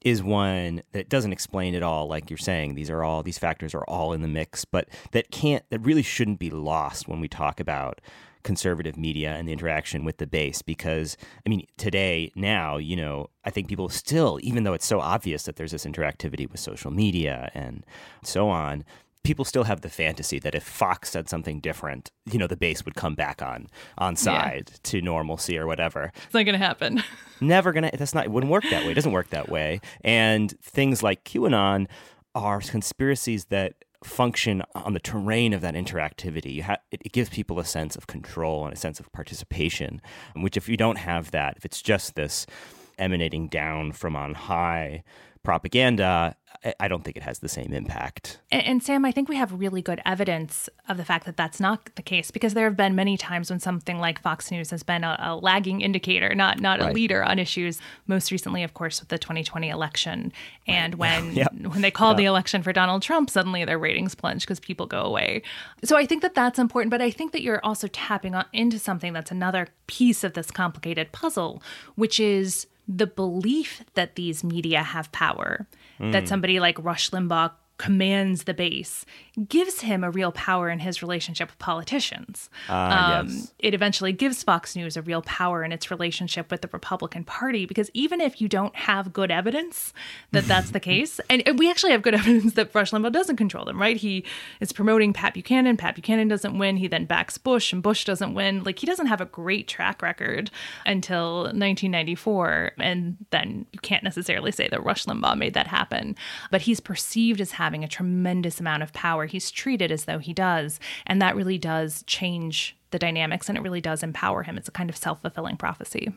[0.03, 3.73] is one that doesn't explain it all like you're saying these are all these factors
[3.73, 7.27] are all in the mix but that can't that really shouldn't be lost when we
[7.27, 7.99] talk about
[8.43, 13.29] conservative media and the interaction with the base because I mean today now you know
[13.43, 16.91] I think people still even though it's so obvious that there's this interactivity with social
[16.91, 17.85] media and
[18.23, 18.85] so on
[19.23, 22.85] people still have the fantasy that if Fox said something different, you know, the base
[22.85, 23.67] would come back on
[23.97, 24.77] on side yeah.
[24.83, 26.11] to normalcy or whatever.
[26.25, 27.03] It's not going to happen.
[27.41, 27.97] Never going to.
[27.97, 28.25] That's not.
[28.25, 28.91] It wouldn't work that way.
[28.91, 29.81] It doesn't work that way.
[30.03, 31.87] And things like QAnon
[32.35, 36.61] are conspiracies that function on the terrain of that interactivity.
[36.61, 40.01] Ha- it, it, gives people a sense of control and a sense of participation,
[40.35, 42.45] which if you don't have that, if it's just this
[42.97, 45.03] emanating down from on high
[45.43, 46.35] propaganda,
[46.77, 48.41] I don't think it has the same impact.
[48.51, 51.61] And, and, Sam, I think we have really good evidence of the fact that that's
[51.61, 54.83] not the case because there have been many times when something like Fox News has
[54.83, 56.89] been a, a lagging indicator, not not right.
[56.89, 57.79] a leader on issues.
[58.07, 60.33] Most recently, of course, with the 2020 election,
[60.67, 61.23] and right.
[61.23, 61.53] when yep.
[61.53, 62.17] when they called yep.
[62.17, 65.41] the election for Donald Trump, suddenly their ratings plunge because people go away.
[65.85, 68.79] So I think that that's important, but I think that you're also tapping on, into
[68.79, 71.63] something that's another piece of this complicated puzzle,
[71.95, 75.67] which is the belief that these media have power,
[75.99, 76.11] mm.
[76.11, 79.05] that somebody like Rush Limbaugh commands the base
[79.47, 82.49] gives him a real power in his relationship with politicians.
[82.67, 83.53] Uh, um, yes.
[83.57, 87.65] It eventually gives Fox News a real power in its relationship with the Republican Party
[87.65, 89.93] because even if you don't have good evidence
[90.31, 93.65] that that's the case, and we actually have good evidence that Rush Limbaugh doesn't control
[93.65, 93.97] them, right?
[93.97, 94.25] He
[94.59, 95.77] is promoting Pat Buchanan.
[95.77, 96.77] Pat Buchanan doesn't win.
[96.77, 98.63] He then backs Bush, and Bush doesn't win.
[98.63, 100.51] Like he doesn't have a great track record
[100.85, 106.15] until 1994, and then you can't necessarily say that Rush Limbaugh made that happen.
[106.51, 109.27] But he's perceived as having having a tremendous amount of power.
[109.27, 110.79] He's treated as though he does.
[111.05, 114.57] And that really does change the dynamics and it really does empower him.
[114.57, 116.11] It's a kind of self fulfilling prophecy.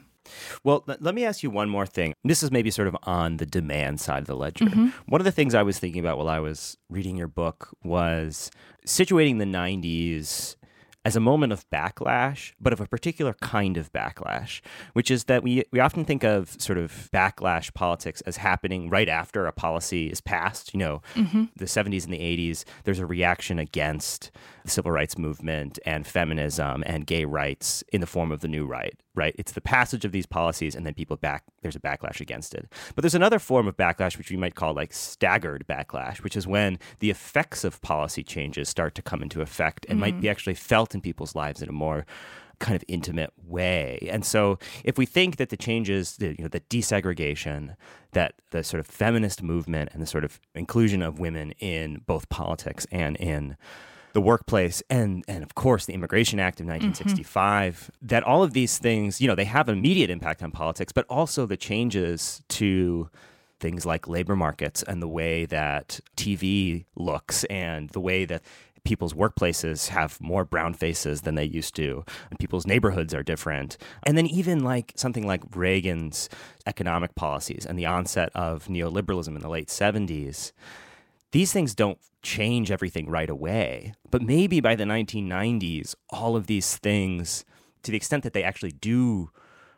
[0.65, 2.15] Well, let me ask you one more thing.
[2.25, 4.65] This is maybe sort of on the demand side of the ledger.
[4.65, 4.87] Mm-hmm.
[5.07, 8.51] One of the things I was thinking about while I was reading your book was
[8.87, 10.57] situating the 90s
[11.05, 14.61] as a moment of backlash, but of a particular kind of backlash,
[14.93, 19.09] which is that we, we often think of sort of backlash politics as happening right
[19.09, 20.73] after a policy is passed.
[20.73, 21.45] You know, mm-hmm.
[21.57, 24.31] the 70s and the 80s, there's a reaction against
[24.63, 28.65] the civil rights movement and feminism and gay rights in the form of the new
[28.65, 29.35] right, right?
[29.37, 32.73] It's the passage of these policies and then people back, there's a backlash against it.
[32.95, 36.47] But there's another form of backlash, which we might call like staggered backlash, which is
[36.47, 40.01] when the effects of policy changes start to come into effect and mm-hmm.
[40.01, 42.07] might be actually felt felt in people's lives in a more
[42.63, 44.09] kind of intimate way.
[44.11, 47.75] And so if we think that the changes, the, you know, the desegregation,
[48.13, 52.29] that the sort of feminist movement and the sort of inclusion of women in both
[52.29, 53.57] politics and in
[54.13, 58.07] the workplace and and of course the immigration act of 1965 mm-hmm.
[58.07, 61.47] that all of these things you know they have immediate impact on politics but also
[61.47, 63.09] the changes to
[63.63, 68.43] things like labor markets and the way that TV looks and the way that
[68.85, 73.77] people's workplaces have more brown faces than they used to and people's neighborhoods are different
[74.05, 76.29] and then even like something like reagan's
[76.67, 80.53] economic policies and the onset of neoliberalism in the late 70s
[81.31, 86.77] these things don't change everything right away but maybe by the 1990s all of these
[86.77, 87.45] things
[87.83, 89.31] to the extent that they actually do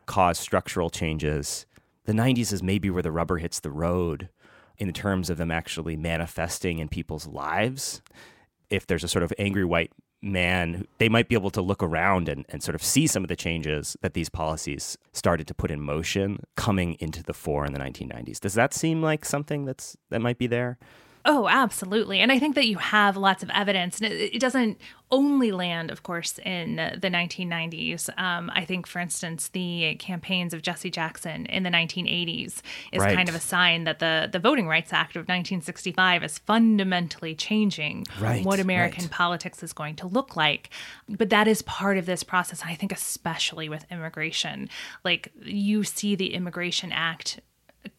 [0.07, 1.67] cause structural changes
[2.05, 4.29] the 90s is maybe where the rubber hits the road
[4.79, 8.03] in terms of them actually manifesting in people's lives.
[8.75, 12.29] If there's a sort of angry white man, they might be able to look around
[12.29, 15.71] and, and sort of see some of the changes that these policies started to put
[15.71, 18.41] in motion coming into the fore in the 1990s.
[18.41, 20.79] Does that seem like something that's that might be there?
[21.27, 22.21] Oh, absolutely.
[22.21, 23.99] And I think that you have lots of evidence.
[23.99, 24.79] And it, it doesn't
[25.11, 28.11] only land, of course, in the 1990s.
[28.19, 32.61] Um, I think, for instance, the campaigns of Jesse Jackson in the 1980s
[32.93, 33.17] is right.
[33.17, 38.05] kind of a sign that the, the Voting Rights Act of 1965 is fundamentally changing
[38.21, 39.11] right, what American right.
[39.11, 40.69] politics is going to look like.
[41.09, 42.63] But that is part of this process.
[42.65, 44.69] I think, especially with immigration.
[45.05, 47.41] Like, you see the Immigration Act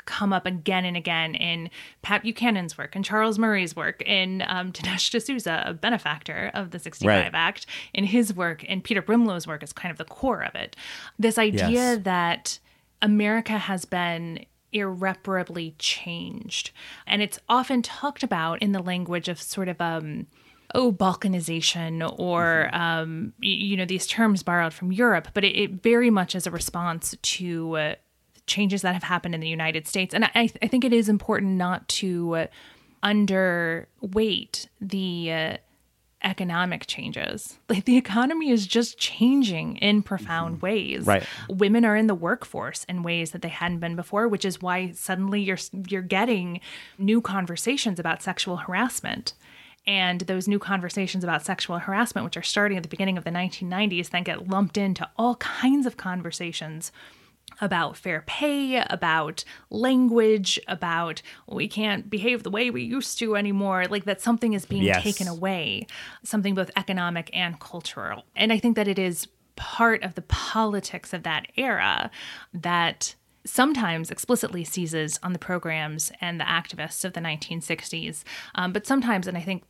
[0.06, 1.70] come up again and again in
[2.02, 6.80] Pat Buchanan's work and Charles Murray's work, in um, Dinesh D'Souza, a benefactor of the
[6.80, 7.32] 65 right.
[7.34, 10.76] Act, in his work, and Peter Brimelow's work is kind of the core of it.
[11.20, 12.00] This idea yes.
[12.04, 12.60] that
[13.02, 16.72] America has been irreparably changed.
[17.08, 20.28] And it's often talked about in the language of sort of um,
[20.74, 22.82] oh balkanization or mm-hmm.
[22.82, 26.52] um, you know these terms borrowed from europe but it, it very much is a
[26.52, 27.96] response to uh,
[28.48, 30.14] changes that have happened in the United States.
[30.14, 32.48] And I, I think it is important not to
[33.04, 35.58] underweight the uh,
[36.26, 37.58] economic changes.
[37.70, 40.66] Like the economy is just changing in profound mm-hmm.
[40.66, 41.06] ways.
[41.06, 41.24] Right.
[41.48, 44.92] Women are in the workforce in ways that they hadn't been before, which is why
[44.92, 46.60] suddenly you're you're getting
[46.98, 49.34] new conversations about sexual harassment.
[49.88, 53.30] And those new conversations about sexual harassment, which are starting at the beginning of the
[53.30, 56.92] 1990s, then get lumped into all kinds of conversations
[57.62, 63.86] about fair pay, about language, about we can't behave the way we used to anymore,
[63.90, 65.04] like that something is being yes.
[65.04, 65.88] taken away,
[66.24, 68.24] something both economic and cultural.
[68.36, 72.12] And I think that it is part of the politics of that era
[72.54, 78.24] that sometimes explicitly seizes on the programs and the activists of the 1960s.
[78.56, 79.64] Um, but sometimes, and I think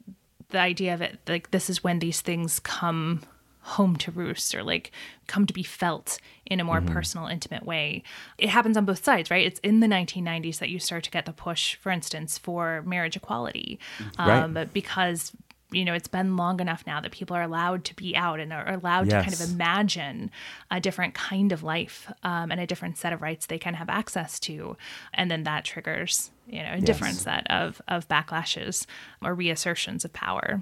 [0.50, 3.22] the idea of it, like this is when these things come
[3.66, 4.91] home to roost or like
[5.26, 6.93] come to be felt in a more mm-hmm.
[6.93, 8.03] personal, intimate way.
[8.38, 9.45] It happens on both sides, right?
[9.45, 13.16] It's in the 1990s that you start to get the push, for instance, for marriage
[13.16, 13.80] equality,
[14.20, 14.72] um, right.
[14.72, 15.32] because
[15.72, 18.53] you know it's been long enough now that people are allowed to be out and
[18.53, 19.26] are allowed yes.
[19.26, 20.32] to kind of imagine
[20.70, 23.89] a different kind of life um, and a different set of rights they can have
[23.89, 24.78] access to
[25.11, 26.84] and then that triggers you know a yes.
[26.86, 28.86] different set of of backlashes
[29.22, 30.62] or reassertions of power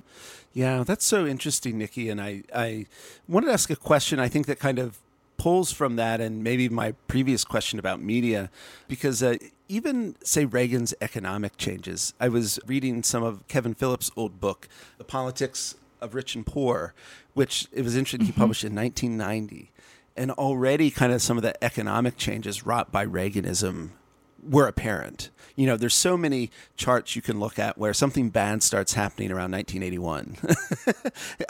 [0.53, 2.09] yeah, that's so interesting, Nikki.
[2.09, 2.85] And I, I
[3.27, 4.99] wanted to ask a question I think that kind of
[5.37, 8.51] pulls from that and maybe my previous question about media,
[8.87, 9.35] because uh,
[9.67, 14.69] even, say, Reagan's economic changes, I was reading some of Kevin Phillips' old book,
[14.99, 16.93] The Politics of Rich and Poor,
[17.33, 18.33] which it was interesting, mm-hmm.
[18.33, 19.71] he published in 1990.
[20.15, 23.89] And already, kind of some of the economic changes wrought by Reaganism
[24.47, 25.29] were apparent.
[25.55, 29.31] You know, there's so many charts you can look at where something bad starts happening
[29.31, 30.37] around 1981.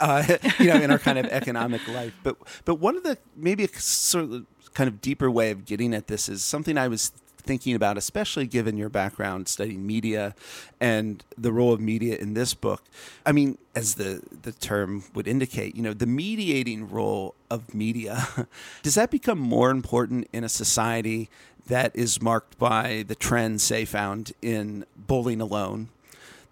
[0.00, 2.12] uh, you know, in our kind of economic life.
[2.22, 5.94] But but one of the maybe a sort of kind of deeper way of getting
[5.94, 7.12] at this is something I was
[7.44, 10.34] thinking about, especially given your background studying media
[10.80, 12.82] and the role of media in this book.
[13.24, 18.26] I mean, as the, the term would indicate, you know, the mediating role of media,
[18.82, 21.28] does that become more important in a society
[21.66, 25.88] that is marked by the trends, say, found in Bowling Alone,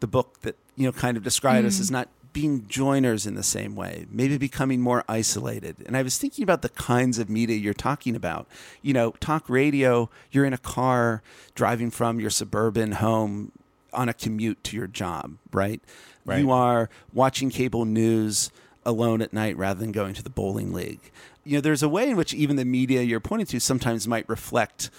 [0.01, 1.69] the book that, you know, kind of described mm.
[1.69, 5.77] us as not being joiners in the same way, maybe becoming more isolated.
[5.87, 8.47] And I was thinking about the kinds of media you're talking about.
[8.81, 11.23] You know, talk radio, you're in a car
[11.55, 13.53] driving from your suburban home
[13.93, 15.81] on a commute to your job, right?
[16.25, 16.39] right.
[16.39, 18.51] You are watching cable news
[18.85, 21.11] alone at night rather than going to the bowling league.
[21.45, 24.29] You know, there's a way in which even the media you're pointing to sometimes might
[24.29, 24.91] reflect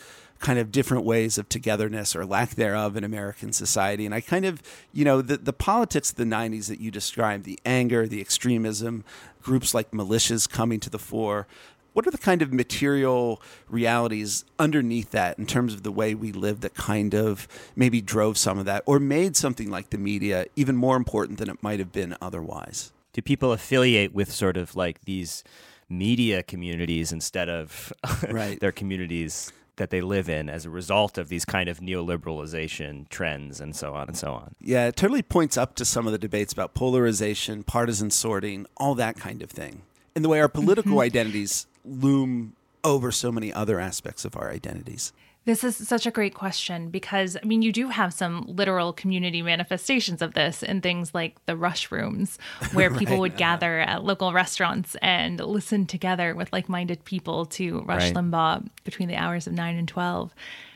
[0.44, 4.06] kind of different ways of togetherness or lack thereof in American society.
[4.06, 7.46] And I kind of, you know, the, the politics of the 90s that you described,
[7.46, 9.06] the anger, the extremism,
[9.42, 11.48] groups like militias coming to the fore.
[11.94, 16.32] What are the kind of material realities underneath that in terms of the way we
[16.32, 20.48] live that kind of maybe drove some of that or made something like the media
[20.56, 22.92] even more important than it might have been otherwise?
[23.14, 25.44] Do people affiliate with sort of like these
[25.90, 27.94] media communities instead of
[28.30, 28.60] right.
[28.60, 33.60] their communities that they live in as a result of these kind of neoliberalization trends
[33.60, 34.54] and so on and so on.
[34.62, 38.94] Yeah, it totally points up to some of the debates about polarization, partisan sorting, all
[38.96, 39.82] that kind of thing.
[40.16, 41.02] And the way our political mm-hmm.
[41.02, 45.12] identities loom over so many other aspects of our identities.
[45.46, 49.42] This is such a great question because, I mean, you do have some literal community
[49.42, 52.40] manifestations of this in things like the rush rooms,
[52.74, 52.98] where right.
[52.98, 58.04] people would gather at local restaurants and listen together with like minded people to Rush
[58.04, 58.14] right.
[58.14, 60.34] Limbaugh between the hours of 9 and 12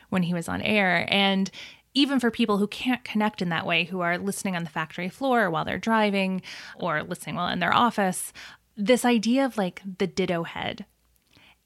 [0.10, 1.08] when he was on air.
[1.10, 1.50] And
[1.94, 5.10] even for people who can't connect in that way, who are listening on the factory
[5.10, 6.42] floor while they're driving
[6.76, 8.34] or listening while in their office,
[8.76, 10.86] this idea of like the ditto head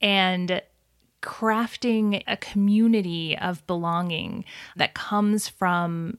[0.01, 0.61] and
[1.21, 4.45] crafting a community of belonging
[4.75, 6.17] that comes from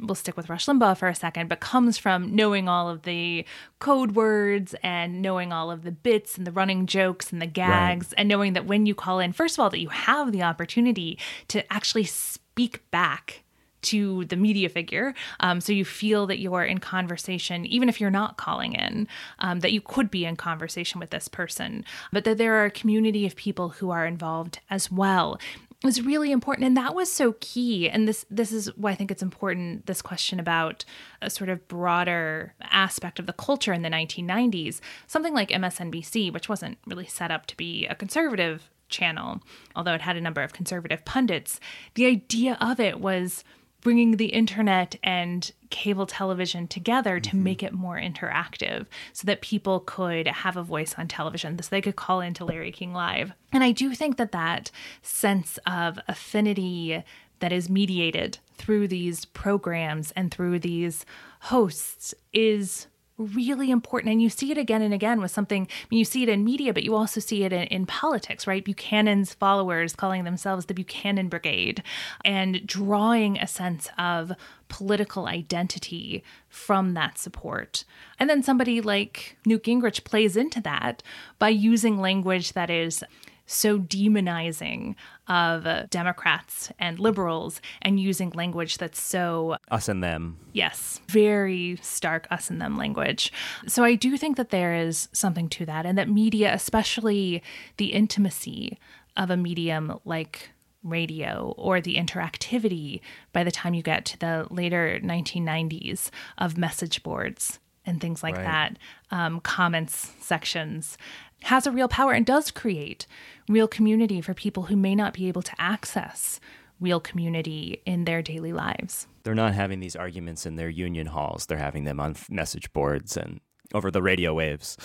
[0.00, 3.44] we'll stick with Rush Limbaugh for a second, but comes from knowing all of the
[3.80, 8.06] code words and knowing all of the bits and the running jokes and the gags,
[8.06, 8.14] right.
[8.18, 11.18] and knowing that when you call in, first of all, that you have the opportunity
[11.48, 13.42] to actually speak back
[13.82, 15.14] to the media figure.
[15.40, 19.08] Um, so you feel that you're in conversation, even if you're not calling in,
[19.38, 22.70] um, that you could be in conversation with this person, but that there are a
[22.70, 25.38] community of people who are involved as well
[25.84, 29.10] is really important and that was so key and this this is why i think
[29.10, 30.84] it's important this question about
[31.20, 36.48] a sort of broader aspect of the culture in the 1990s something like msnbc which
[36.48, 39.40] wasn't really set up to be a conservative channel
[39.74, 41.58] although it had a number of conservative pundits
[41.94, 43.42] the idea of it was
[43.82, 47.42] bringing the internet and cable television together to mm-hmm.
[47.42, 51.80] make it more interactive so that people could have a voice on television so they
[51.80, 53.32] could call into Larry King Live.
[53.52, 54.70] And I do think that that
[55.02, 57.02] sense of affinity
[57.40, 61.04] that is mediated through these programs and through these
[61.40, 62.86] hosts is
[63.22, 64.12] really important.
[64.12, 66.44] And you see it again and again with something, I mean, you see it in
[66.44, 68.64] media, but you also see it in, in, politics, right?
[68.64, 71.82] Buchanan's followers calling themselves the Buchanan Brigade
[72.24, 74.32] and drawing a sense of
[74.68, 77.84] political identity from that support.
[78.18, 81.02] And then somebody like Newt Gingrich plays into that
[81.38, 83.04] by using language that is
[83.46, 84.94] so demonizing
[85.28, 90.38] of Democrats and liberals and using language that's so us and them.
[90.52, 93.32] Yes, very stark us and them language.
[93.66, 97.42] So I do think that there is something to that, and that media, especially
[97.76, 98.78] the intimacy
[99.16, 100.50] of a medium like
[100.82, 103.00] radio or the interactivity
[103.32, 108.36] by the time you get to the later 1990s of message boards and things like
[108.36, 108.44] right.
[108.44, 108.78] that,
[109.10, 110.96] um, comments sections,
[111.44, 113.06] has a real power and does create
[113.48, 116.40] real community for people who may not be able to access
[116.80, 119.06] real community in their daily lives.
[119.22, 123.16] They're not having these arguments in their union halls, they're having them on message boards
[123.16, 123.40] and
[123.74, 124.76] over the radio waves.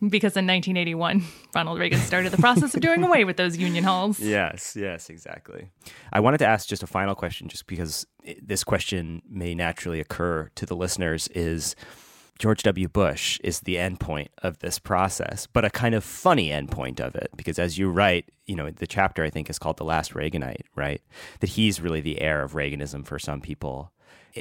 [0.00, 4.20] Because in 1981, Ronald Reagan started the process of doing away with those union halls.
[4.26, 5.70] Yes, yes, exactly.
[6.12, 8.06] I wanted to ask just a final question, just because
[8.42, 11.76] this question may naturally occur to the listeners is
[12.38, 12.88] George W.
[12.88, 17.30] Bush is the endpoint of this process, but a kind of funny endpoint of it,
[17.36, 20.66] because as you write, you know, the chapter I think is called "The Last Reaganite,"
[20.74, 21.00] right?
[21.40, 23.90] That he's really the heir of Reaganism for some people,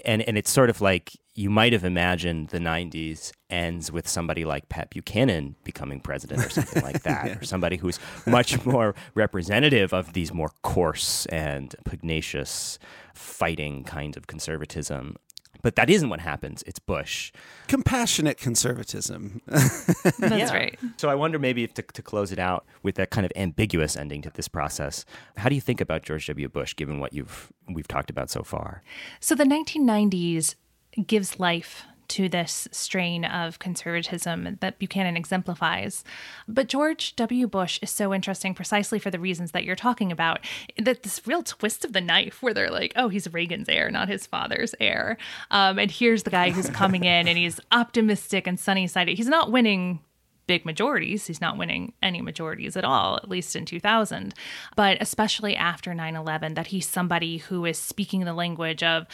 [0.04, 4.44] and and it's sort of like you might have imagined the '90s ends with somebody
[4.44, 7.38] like Pat Buchanan becoming president or something like that, yeah.
[7.38, 12.78] or somebody who's much more representative of these more coarse and pugnacious
[13.14, 15.16] fighting kind of conservatism
[15.62, 16.64] but that isn't what happens.
[16.66, 17.32] It's Bush.
[17.68, 19.42] Compassionate conservatism.
[19.48, 20.54] That's yeah.
[20.54, 20.80] right.
[20.98, 24.22] So I wonder maybe to, to close it out with that kind of ambiguous ending
[24.24, 25.06] to this process,
[25.38, 26.50] how do you think about George W.
[26.50, 28.84] Bush, given what you've we've talked about so far?
[29.20, 30.56] So the 1990s
[31.08, 36.04] gives life to this strain of conservatism that Buchanan exemplifies.
[36.48, 37.48] But George W.
[37.48, 40.40] Bush is so interesting precisely for the reasons that you're talking about.
[40.82, 44.10] That this real twist of the knife where they're like, oh, he's Reagan's heir, not
[44.10, 45.18] his father's heir.
[45.52, 49.18] Um, and here's the guy who's coming in and he's optimistic and sunny sided.
[49.18, 50.00] He's not winning
[50.48, 51.28] big majorities.
[51.28, 54.34] He's not winning any majorities at all, at least in 2000.
[54.76, 59.08] But especially after 9 11, that he's somebody who is speaking the language of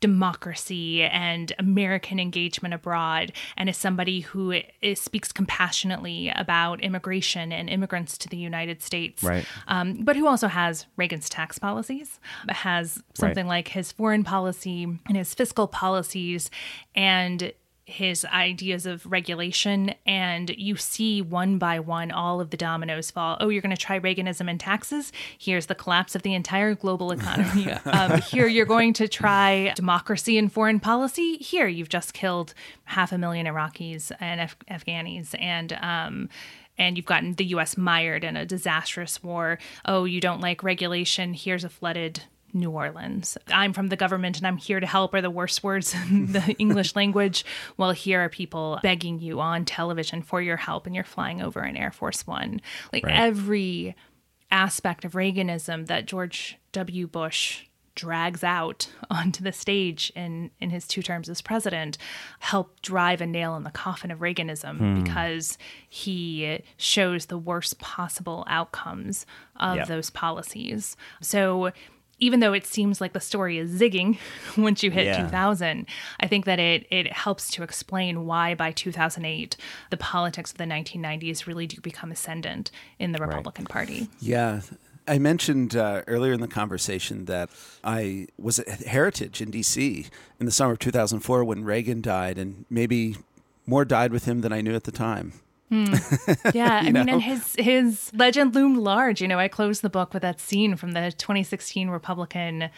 [0.00, 7.68] democracy and American engagement abroad, and is somebody who is, speaks compassionately about immigration and
[7.68, 9.22] immigrants to the United States.
[9.22, 9.44] Right.
[9.68, 12.18] Um, but who also has Reagan's tax policies,
[12.48, 13.56] has something Right.
[13.58, 16.50] like his foreign policy and his fiscal policies,
[16.94, 17.52] and
[17.90, 23.36] his ideas of regulation and you see one by one all of the dominoes fall
[23.40, 27.12] oh you're going to try reaganism and taxes here's the collapse of the entire global
[27.12, 32.54] economy um, here you're going to try democracy and foreign policy here you've just killed
[32.84, 36.28] half a million iraqis and Af- afghanis and um,
[36.78, 39.58] and you've gotten the US mired in a disastrous war.
[39.84, 41.34] Oh, you don't like regulation.
[41.34, 43.36] Here's a flooded New Orleans.
[43.48, 46.54] I'm from the government and I'm here to help are the worst words in the
[46.58, 47.44] English language.
[47.76, 51.62] Well, here are people begging you on television for your help and you're flying over
[51.64, 52.60] in Air Force One.
[52.92, 53.16] Like Right.
[53.16, 53.96] every
[54.50, 57.06] aspect of Reaganism that George W.
[57.06, 57.66] Bush
[57.96, 61.98] drags out onto the stage in, in his two terms as president
[62.38, 65.02] helped drive a nail in the coffin of Reaganism hmm.
[65.02, 65.58] because
[65.88, 69.84] he shows the worst possible outcomes of Yeah.
[69.84, 70.96] those policies.
[71.20, 71.72] So
[72.20, 74.18] even though it seems like the story is zigging
[74.56, 75.24] once you hit Yeah.
[75.24, 75.86] 2000,
[76.20, 79.56] I think that it it helps to explain why by 2008
[79.90, 84.08] the politics of the 1990s really do become ascendant in the Republican Party.
[84.20, 84.60] Yeah.
[85.08, 87.50] I mentioned uh, earlier in the conversation that
[87.82, 90.06] I was at Heritage in D.C.
[90.38, 93.16] in the summer of 2004 when Reagan died, and maybe
[93.66, 95.32] more died with him than I knew at the time.
[95.70, 95.94] Hmm.
[96.54, 97.12] Yeah, I mean, know?
[97.14, 99.20] and his his legend loomed large.
[99.22, 102.70] You know, I closed the book with that scene from the 2016 Republican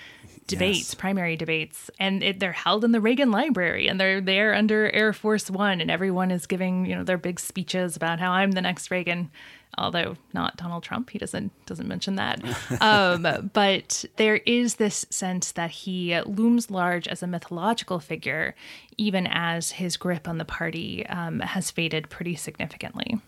[0.47, 0.95] debates, Yes.
[0.95, 5.13] primary debates, and it, they're held in the Reagan Library, and they're there under Air
[5.13, 8.61] Force One, and everyone is giving you know their big speeches about how I'm the
[8.63, 9.31] next Reagan.
[9.79, 12.43] Although not Donald Trump, he doesn't doesn't mention that.
[12.81, 18.55] um, but there is this sense that he looms large as a mythological figure,
[18.99, 23.19] even as his grip on the party um, has faded pretty significantly.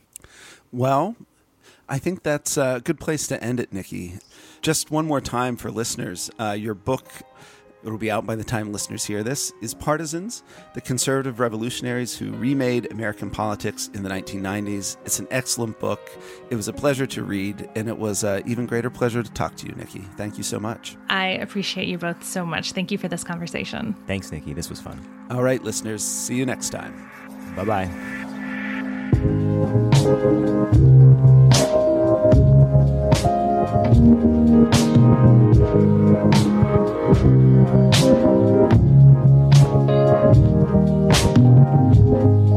[0.71, 1.17] Well,
[1.89, 4.15] I think that's a good place to end it, Nikki.
[4.63, 6.31] Just one more time for listeners.
[6.39, 7.07] Uh, your book,
[7.85, 10.43] it'll be out by the time listeners hear this, is Partisans
[10.75, 14.97] The Conservative Revolutionaries Who Remade American Politics in the 1990s.
[15.05, 16.01] It's an excellent book.
[16.51, 19.57] It was a pleasure to read, and it was an even greater pleasure to talk
[19.57, 20.01] to you, Nikki.
[20.17, 20.97] Thank you so much.
[21.09, 22.73] I appreciate you both so much.
[22.73, 23.95] Thank you for this conversation.
[24.07, 24.53] Thanks, Nikki.
[24.53, 25.01] This was fun.
[25.31, 27.11] All right, listeners, see you next time.
[27.57, 27.91] Bye bye.
[41.37, 42.54] Us radio.